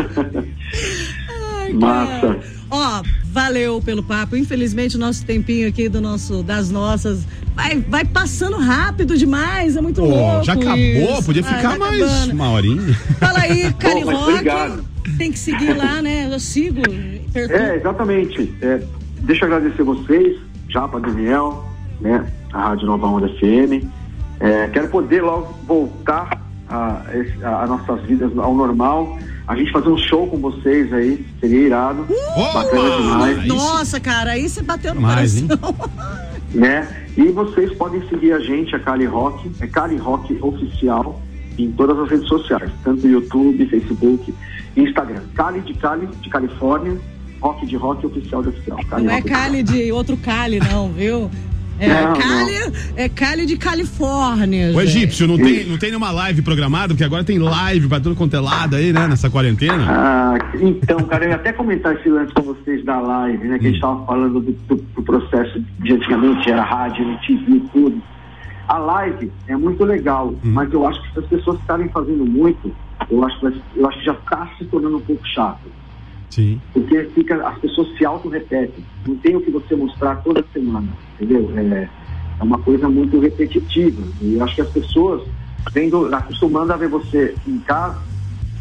Massa. 1.73 2.39
Ó, 2.69 3.03
valeu 3.25 3.81
pelo 3.81 4.01
papo. 4.01 4.35
Infelizmente, 4.35 4.95
o 4.95 4.99
nosso 4.99 5.25
tempinho 5.25 5.67
aqui 5.67 5.89
do 5.89 5.99
nosso, 5.99 6.41
das 6.43 6.69
nossas 6.69 7.25
vai, 7.55 7.79
vai 7.81 8.05
passando 8.05 8.57
rápido 8.57 9.17
demais. 9.17 9.75
É 9.75 9.81
muito 9.81 10.01
Pô, 10.01 10.07
louco. 10.07 10.43
já 10.45 10.53
acabou, 10.53 10.77
isso. 10.77 11.23
podia 11.25 11.43
ficar 11.43 11.73
tá 11.73 11.77
mais 11.77 12.01
acabando. 12.01 12.33
uma 12.33 12.49
horinha. 12.51 12.93
Fala 13.19 13.39
aí, 13.39 13.73
Cari 13.77 14.01
Rock. 14.01 14.83
Tem 15.17 15.31
que 15.31 15.39
seguir 15.39 15.73
lá, 15.75 16.01
né? 16.01 16.29
Eu 16.31 16.39
sigo. 16.39 16.81
É, 17.35 17.75
exatamente. 17.75 18.53
É, 18.61 18.81
deixa 19.21 19.45
eu 19.45 19.53
agradecer 19.53 19.83
vocês, 19.83 20.37
Japa 20.69 20.99
Daniel, 20.99 21.65
né, 21.99 22.25
a 22.53 22.69
Rádio 22.69 22.85
Nova 22.87 23.07
Onda 23.07 23.27
FM. 23.27 23.85
É, 24.39 24.67
quero 24.67 24.87
poder 24.87 25.21
logo 25.21 25.53
voltar 25.67 26.41
a, 26.69 27.01
a- 27.43 27.63
a 27.63 27.67
nossas 27.67 28.01
vidas 28.05 28.31
ao 28.37 28.55
normal. 28.55 29.19
A 29.47 29.55
gente 29.55 29.71
fazer 29.71 29.89
um 29.89 29.97
show 29.97 30.27
com 30.27 30.37
vocês 30.37 30.91
aí, 30.93 31.25
seria 31.39 31.67
irado. 31.67 32.07
Bacana 32.53 32.97
demais. 32.97 33.45
Nossa, 33.47 33.99
cara, 33.99 34.31
aí 34.31 34.47
você 34.47 34.61
bateu 34.61 34.93
no 34.93 35.01
Mais, 35.01 35.37
hein? 35.37 35.47
coração. 35.47 35.75
né? 36.53 36.87
E 37.17 37.23
vocês 37.29 37.73
podem 37.73 38.07
seguir 38.07 38.33
a 38.33 38.39
gente, 38.39 38.75
a 38.75 38.79
Cali 38.79 39.05
Rock, 39.05 39.51
é 39.59 39.67
Cali 39.67 39.97
Rock 39.97 40.37
Oficial, 40.41 41.21
em 41.57 41.71
todas 41.71 41.97
as 41.99 42.09
redes 42.09 42.27
sociais, 42.27 42.71
tanto 42.83 43.07
YouTube, 43.07 43.65
Facebook 43.67 44.33
Instagram. 44.75 45.21
Cali 45.35 45.61
de 45.61 45.73
Cali, 45.73 46.07
de 46.21 46.29
Califórnia, 46.29 46.97
rock 47.41 47.65
de 47.65 47.75
rock 47.75 48.05
oficial 48.05 48.41
de 48.41 48.49
oficial. 48.49 48.79
Cali 48.89 49.05
Não 49.05 49.13
é 49.13 49.21
Cali 49.21 49.63
de 49.63 49.91
outro 49.91 50.15
Cali, 50.17 50.59
não, 50.59 50.91
viu? 50.91 51.29
É 51.83 52.03
Não, 52.05 52.13
Cali, 52.13 52.53
é 52.95 53.09
Cali 53.09 53.45
de 53.47 53.57
Califórnia. 53.57 54.69
O 54.69 54.73
gente. 54.81 54.83
egípcio, 54.97 55.27
não 55.27 55.35
tem, 55.37 55.65
não 55.65 55.77
tem 55.79 55.89
nenhuma 55.89 56.11
live 56.11 56.41
programada? 56.43 56.89
Porque 56.89 57.03
agora 57.03 57.23
tem 57.23 57.39
live 57.39 57.87
pra 57.87 57.99
tudo 57.99 58.15
quanto 58.15 58.35
é 58.35 58.39
lado 58.39 58.75
aí, 58.75 58.93
né? 58.93 59.07
Nessa 59.07 59.29
quarentena. 59.31 59.83
Ah, 59.89 60.37
então, 60.61 60.99
cara, 61.05 61.25
eu 61.25 61.29
ia 61.29 61.35
até 61.35 61.51
comentar 61.51 61.95
esse 61.95 62.07
lance 62.07 62.31
com 62.33 62.43
vocês 62.43 62.85
da 62.85 62.99
live, 62.99 63.47
né? 63.47 63.57
Que 63.57 63.65
a 63.65 63.67
gente 63.69 63.75
estava 63.77 64.05
falando 64.05 64.39
do, 64.39 64.51
do- 64.51 64.75
do 64.95 65.01
processo 65.01 65.59
de 65.79 65.93
antigamente, 65.93 66.51
era 66.51 66.63
rádio, 66.63 67.03
MTV 67.03 67.51
e 67.51 67.59
tudo. 67.73 68.01
A 68.67 68.77
live 68.77 69.31
é 69.47 69.57
muito 69.57 69.83
legal, 69.83 70.33
mas 70.43 70.71
eu 70.71 70.87
acho 70.87 71.01
que 71.01 71.13
se 71.13 71.19
as 71.19 71.25
pessoas 71.25 71.59
estarem 71.59 71.89
fazendo 71.89 72.25
muito, 72.25 72.71
eu 73.09 73.25
acho, 73.25 73.39
que 73.39 73.61
eu 73.75 73.87
acho 73.89 73.97
que 73.99 74.05
já 74.05 74.13
está 74.13 74.47
se 74.57 74.65
tornando 74.65 74.97
um 74.97 75.01
pouco 75.01 75.27
chato. 75.27 75.59
Sim. 76.31 76.59
Porque 76.73 77.03
fica, 77.13 77.45
as 77.47 77.57
pessoas 77.59 77.87
se 77.97 78.05
auto-repetem. 78.05 78.83
Não 79.07 79.15
tem 79.17 79.35
o 79.35 79.41
que 79.41 79.51
você 79.51 79.75
mostrar 79.75 80.15
toda 80.17 80.43
semana, 80.53 80.87
entendeu? 81.19 81.51
É, 81.57 81.89
é 82.39 82.43
uma 82.43 82.57
coisa 82.59 82.89
muito 82.89 83.19
repetitiva. 83.19 84.01
E 84.21 84.35
eu 84.35 84.43
acho 84.43 84.55
que 84.55 84.61
as 84.61 84.69
pessoas, 84.69 85.21
vendo, 85.73 86.13
acostumando 86.15 86.71
a 86.73 86.77
ver 86.77 86.87
você 86.87 87.35
em 87.47 87.59
casa, 87.59 87.97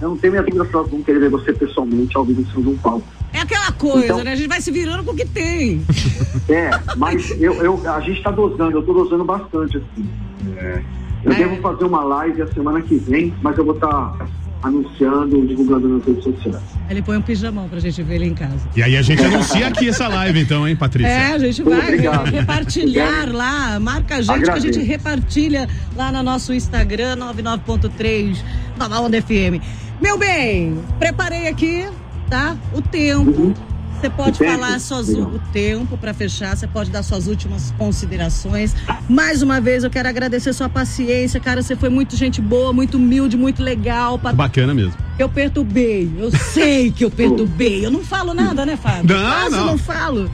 eu 0.02 0.08
não 0.10 0.16
tenho 0.16 0.32
minha 0.32 0.42
dúvida 0.42 0.64
se 0.64 0.74
elas 0.74 0.90
vão 0.90 1.02
querer 1.02 1.20
ver 1.20 1.30
você 1.30 1.52
pessoalmente 1.52 2.16
ao 2.16 2.24
vivo 2.24 2.40
em 2.40 2.44
cima 2.46 2.62
de 2.62 2.68
um 2.70 2.76
palco. 2.78 3.06
É 3.32 3.38
aquela 3.38 3.70
coisa, 3.72 4.04
Então- 4.06 4.24
né? 4.24 4.32
A 4.32 4.34
gente 4.34 4.48
vai 4.48 4.60
se 4.60 4.72
virando 4.72 5.04
com 5.04 5.12
o 5.12 5.16
que 5.16 5.26
tem. 5.26 5.82
É, 6.48 6.70
mas 6.96 7.30
eu, 7.40 7.52
eu- 7.62 7.80
a 7.88 8.00
gente 8.00 8.18
está 8.18 8.30
dosando, 8.32 8.72
eu 8.72 8.80
estou 8.80 8.94
dosando 8.94 9.24
bastante, 9.24 9.76
assim. 9.76 10.08
É, 10.56 10.82
eu 11.24 11.30
É. 11.30 11.34
devo 11.36 11.56
fazer 11.62 11.84
uma 11.84 12.02
live 12.02 12.42
a 12.42 12.46
semana 12.48 12.80
que 12.82 12.96
vem, 12.96 13.32
mas 13.40 13.56
eu 13.56 13.64
vou 13.64 13.74
estar 13.74 14.16
anunciando, 14.62 15.46
divulgando 15.46 15.88
nas 15.88 16.04
redes 16.04 16.24
sociais. 16.24 16.60
Ele 16.90 17.02
põe 17.02 17.16
um 17.16 17.22
pijamão 17.22 17.68
pra 17.68 17.78
gente 17.78 18.02
ver 18.02 18.16
ele 18.16 18.26
em 18.26 18.34
casa. 18.34 18.68
E 18.74 18.82
aí 18.82 18.96
a 18.96 19.02
gente 19.02 19.22
anuncia 19.22 19.68
aqui 19.68 19.88
essa 19.88 20.08
live, 20.08 20.40
então, 20.40 20.66
hein, 20.66 20.74
Patrícia? 20.74 21.08
É, 21.08 21.32
a 21.34 21.38
gente 21.38 21.62
vai 21.62 21.96
repartilhar 22.28 23.32
lá. 23.32 23.78
Marca 23.78 24.16
a 24.16 24.20
gente 24.20 24.26
que 24.26 24.32
a 24.32 24.54
Agradeço. 24.54 24.66
gente 24.80 24.84
repartilha 24.84 25.68
lá 25.94 26.10
no 26.10 26.20
nosso 26.24 26.52
Instagram, 26.52 27.16
99.3, 27.16 28.38
Nova 28.76 29.00
Onda 29.00 29.22
FM. 29.22 29.62
Meu 30.02 30.18
bem, 30.18 30.82
preparei 30.98 31.46
aqui, 31.46 31.86
tá? 32.28 32.56
O 32.72 32.82
tempo. 32.82 33.30
Uhum. 33.40 33.54
Você 34.00 34.08
pode 34.08 34.38
falar 34.38 34.80
suas, 34.80 35.08
Legal. 35.08 35.30
o 35.30 35.38
tempo 35.52 35.98
para 35.98 36.14
fechar, 36.14 36.56
você 36.56 36.66
pode 36.66 36.90
dar 36.90 37.02
suas 37.02 37.26
últimas 37.26 37.70
considerações. 37.76 38.74
Mais 39.08 39.42
uma 39.42 39.60
vez, 39.60 39.84
eu 39.84 39.90
quero 39.90 40.08
agradecer 40.08 40.52
sua 40.54 40.68
paciência, 40.70 41.38
cara. 41.38 41.62
Você 41.62 41.76
foi 41.76 41.90
muito 41.90 42.16
gente 42.16 42.40
boa, 42.40 42.72
muito 42.72 42.96
humilde, 42.96 43.36
muito 43.36 43.62
legal. 43.62 44.18
Pat- 44.18 44.34
Bacana 44.34 44.72
mesmo. 44.72 44.94
Eu 45.18 45.28
perturbei, 45.28 46.10
eu 46.18 46.30
sei 46.30 46.90
que 46.90 47.04
eu 47.04 47.10
perturbei. 47.10 47.84
Eu 47.84 47.90
não 47.90 48.00
falo 48.00 48.32
nada, 48.32 48.64
né, 48.64 48.74
Fábio? 48.76 49.14
Não, 49.14 49.22
Quase 49.32 49.50
não. 49.56 49.66
não 49.66 49.78
falo. 49.78 50.30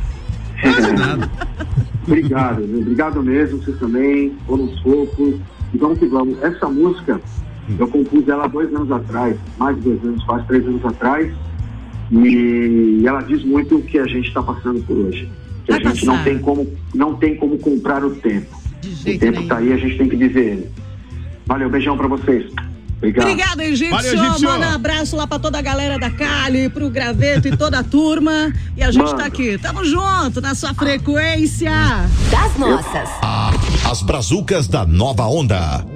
Nada, 0.65 0.93
nada. 0.93 1.31
Obrigado, 2.07 2.63
viu? 2.65 2.81
obrigado 2.83 3.23
mesmo, 3.23 3.59
vocês 3.59 3.77
também, 3.81 4.33
foram 4.47 4.65
os 4.67 4.79
fofos. 4.81 5.35
E 5.75 5.77
vamos 5.77 5.99
que 5.99 6.07
vamos. 6.07 6.41
Essa 6.41 6.69
música, 6.69 7.21
eu 7.77 7.89
compus 7.89 8.29
ela 8.29 8.47
dois 8.47 8.73
anos 8.73 8.93
atrás, 8.93 9.37
mais 9.59 9.75
de 9.77 9.83
dois 9.83 10.05
anos, 10.05 10.23
quase 10.25 10.47
três 10.47 10.65
anos 10.65 10.85
atrás. 10.85 11.33
E 12.11 13.03
ela 13.05 13.21
diz 13.23 13.43
muito 13.45 13.77
o 13.77 13.83
que 13.83 13.99
a 13.99 14.07
gente 14.07 14.29
está 14.29 14.43
passando 14.43 14.81
por 14.87 14.97
hoje. 14.97 15.29
Que 15.65 15.73
a 15.73 15.79
Vai 15.79 15.85
gente 15.93 16.07
não 16.07 16.15
passar. 16.15 16.25
tem, 16.25 16.39
como, 16.39 16.73
não 16.95 17.15
tem 17.17 17.37
como 17.37 17.59
comprar 17.59 18.05
o 18.05 18.11
tempo. 18.17 18.57
O 18.85 19.19
tempo 19.19 19.41
está 19.41 19.57
aí, 19.57 19.73
a 19.73 19.77
gente 19.77 19.99
tem 19.99 20.09
que 20.09 20.17
viver 20.17 20.45
ele. 20.53 20.71
Valeu, 21.47 21.69
beijão 21.69 21.97
para 21.97 22.07
vocês. 22.07 22.53
Obrigado. 22.99 23.25
Obrigada, 23.29 23.65
Egípcio. 23.65 23.91
Valeu, 23.95 24.15
Egípcio. 24.15 24.49
Manda 24.49 24.69
um 24.69 24.75
abraço 24.75 25.17
lá 25.17 25.27
pra 25.27 25.39
toda 25.39 25.59
a 25.59 25.63
galera 25.63 25.99
da 25.99 26.11
Cali, 26.11 26.69
pro 26.69 26.89
Graveto 26.89 27.47
e 27.49 27.57
toda 27.57 27.81
a 27.81 27.85
turma. 27.85 28.53
E 28.77 28.83
a 28.83 28.91
gente 28.91 29.05
Manda. 29.05 29.19
tá 29.19 29.27
aqui. 29.27 29.59
Tamo 29.59 29.85
junto 29.85 30.41
na 30.41 30.55
sua 30.55 30.73
frequência. 30.73 31.71
Das 32.31 32.57
nossas. 32.57 33.09
As 33.89 34.03
brazucas 34.03 34.67
da 34.67 34.87
nova 34.87 35.27
onda. 35.27 35.87